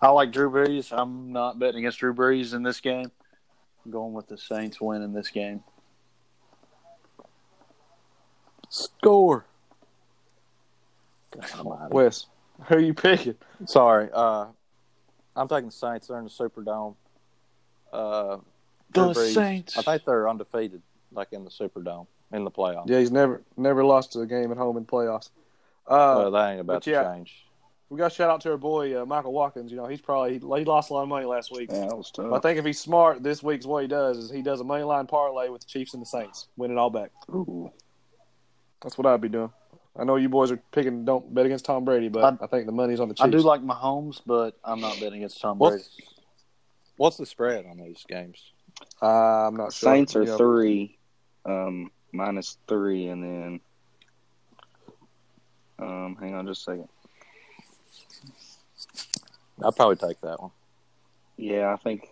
[0.00, 0.88] I like Drew Brees.
[0.90, 3.12] I'm not betting against Drew Brees in this game.
[3.84, 5.62] I'm going with the Saints winning this game.
[8.68, 9.44] Score.
[11.90, 12.26] Wes,
[12.66, 13.34] who are you picking?
[13.66, 14.46] Sorry, uh,
[15.36, 16.08] I'm taking the Saints.
[16.08, 16.94] They're in the Superdome.
[17.92, 18.38] Uh,
[18.92, 19.78] The Drew Brees, Saints.
[19.78, 20.82] I think they're undefeated,
[21.12, 22.88] like in the Superdome in the playoffs.
[22.88, 25.30] Yeah, he's never never lost a game at home in playoffs.
[25.86, 27.12] Uh, well, that ain't about to yeah.
[27.12, 27.44] change.
[27.88, 29.70] we got to shout out to our boy uh, Michael Watkins.
[29.70, 31.70] You know, he's probably he, he lost a lot of money last week.
[31.70, 32.30] Yeah, that was tough.
[32.30, 34.64] But I think if he's smart, this week's what he does is he does a
[34.64, 37.10] money line parlay with the Chiefs and the Saints, win it all back.
[37.30, 37.70] Ooh.
[38.82, 39.50] That's what I'd be doing.
[39.96, 42.72] I know you boys are picking don't bet against Tom Brady, but I, think the
[42.72, 43.26] money's on the Chiefs.
[43.26, 45.76] I do like Mahomes, but I'm not betting against Tom Brady.
[45.76, 45.90] What's
[46.96, 48.51] what's the spread on these games?
[49.00, 49.92] Uh, I'm not sure.
[49.92, 50.36] Saints are Yeah.
[50.36, 50.98] three.
[51.44, 53.60] Um, minus three, and then
[55.78, 56.88] um, hang on just a second.
[59.62, 60.50] I'll probably take that one.
[61.36, 62.08] Yeah, I think.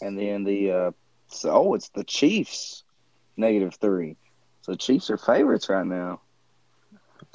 [0.00, 0.90] And then the uh,
[1.28, 2.84] so, oh, it's the Chiefs
[3.36, 4.16] negative three.
[4.62, 6.20] So Chiefs are favorites right now.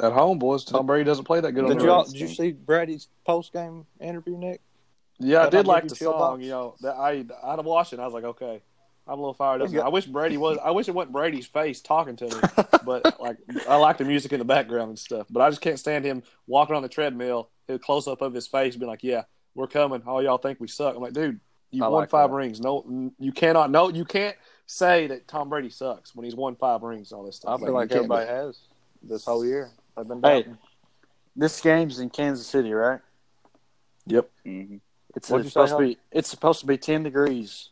[0.01, 0.63] At home, boys.
[0.63, 3.53] Tom Brady doesn't play that good on Did the y'all, did you see Brady's post
[3.53, 4.61] game interview, Nick?
[5.19, 6.17] Yeah, I did help like the song.
[6.19, 6.43] bumps?
[6.45, 7.11] You know, that I
[7.43, 7.99] I'd have watched it.
[7.99, 8.61] I was like, okay,
[9.07, 9.73] I'm a little fired up.
[9.73, 10.57] I wish Brady was.
[10.63, 12.31] I wish it wasn't Brady's face talking to me,
[12.85, 13.37] but like
[13.67, 15.27] I like the music in the background and stuff.
[15.29, 17.49] But I just can't stand him walking on the treadmill.
[17.69, 19.23] A close up of his face, being like, "Yeah,
[19.55, 20.01] we're coming.
[20.05, 21.39] All y'all think we suck." I'm like, dude,
[21.71, 22.35] you I won like five that.
[22.35, 22.59] rings.
[22.59, 23.71] No, you cannot.
[23.71, 24.35] No, you can't
[24.65, 27.11] say that Tom Brady sucks when he's won five rings.
[27.11, 27.53] and All this stuff.
[27.53, 27.67] I stuff.
[27.67, 28.59] feel like you can't everybody has
[29.01, 29.71] this whole year.
[29.95, 30.45] I've been Hey.
[31.35, 32.99] This game's in Kansas City, right?
[34.45, 34.77] hmm
[35.15, 35.97] It's, it's supposed to be.
[36.11, 37.69] It's supposed to be ten degrees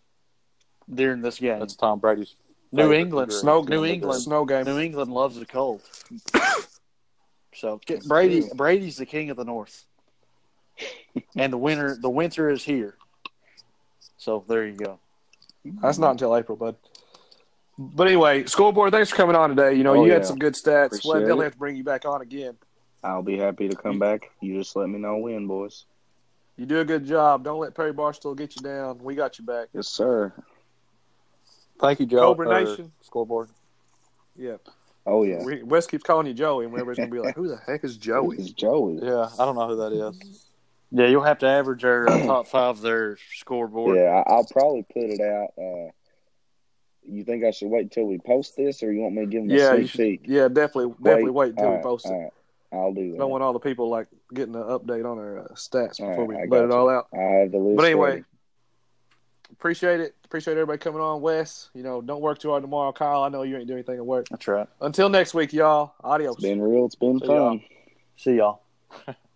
[0.93, 1.59] during this game.
[1.59, 2.35] That's Tom Brady's.
[2.71, 3.41] New England, degree.
[3.41, 4.63] Snow, New England, snow game.
[4.65, 5.81] New England loves the cold.
[7.53, 8.43] so get Brady.
[8.55, 9.85] Brady's the king of the North,
[11.35, 11.97] and the winter.
[11.99, 12.95] The winter is here.
[14.17, 14.99] So there you go.
[15.81, 16.75] That's not until April, bud.
[17.77, 18.91] But anyway, scoreboard.
[18.91, 19.73] Thanks for coming on today.
[19.73, 20.15] You know, Oh, you yeah.
[20.15, 20.87] had some good stats.
[20.87, 22.55] Appreciate We'll have to bring you back on again.
[23.03, 24.29] I'll be happy to come back.
[24.41, 25.85] You just let me know when, boys.
[26.57, 27.43] You do a good job.
[27.43, 28.99] Don't let Perry Barstool get you down.
[28.99, 29.69] We got you back.
[29.73, 30.33] Yes, sir.
[31.79, 32.19] Thank you, Joe.
[32.35, 32.91] Cobra Nation.
[33.01, 33.49] Scoreboard.
[34.35, 34.57] Yeah.
[35.05, 35.43] Oh yeah.
[35.43, 37.97] We, Wes keeps calling you Joey, and everybody's gonna be like, "Who the heck is
[37.97, 38.99] Joey?" is Joey?
[39.01, 40.45] Yeah, I don't know who that is.
[40.91, 43.97] Yeah, you'll have to average our uh, top five there scoreboard.
[43.97, 45.49] Yeah, I- I'll probably put it out.
[45.57, 45.91] Uh,
[47.03, 49.41] you think I should wait until we post this, or you want me to give
[49.41, 50.29] them a Yeah, you sneak peek?
[50.29, 52.11] yeah, definitely, definitely wait until All we right, post it.
[52.11, 52.31] all right.
[52.73, 53.17] I'll do that.
[53.17, 56.27] Don't want all the people like getting an update on our uh, stats before right,
[56.27, 57.07] we let got it all out.
[57.13, 57.77] I have the list.
[57.77, 58.23] But anyway, ready.
[59.51, 60.15] appreciate it.
[60.25, 61.69] Appreciate everybody coming on, Wes.
[61.73, 63.23] You know, don't work too hard tomorrow, Kyle.
[63.23, 64.27] I know you ain't doing anything at work.
[64.29, 64.67] That's right.
[64.79, 65.93] Until next week, y'all.
[66.03, 66.36] Adios.
[66.36, 66.86] it's been real.
[66.86, 67.36] It's been See fun.
[67.36, 67.59] y'all.
[68.15, 68.61] See y'all.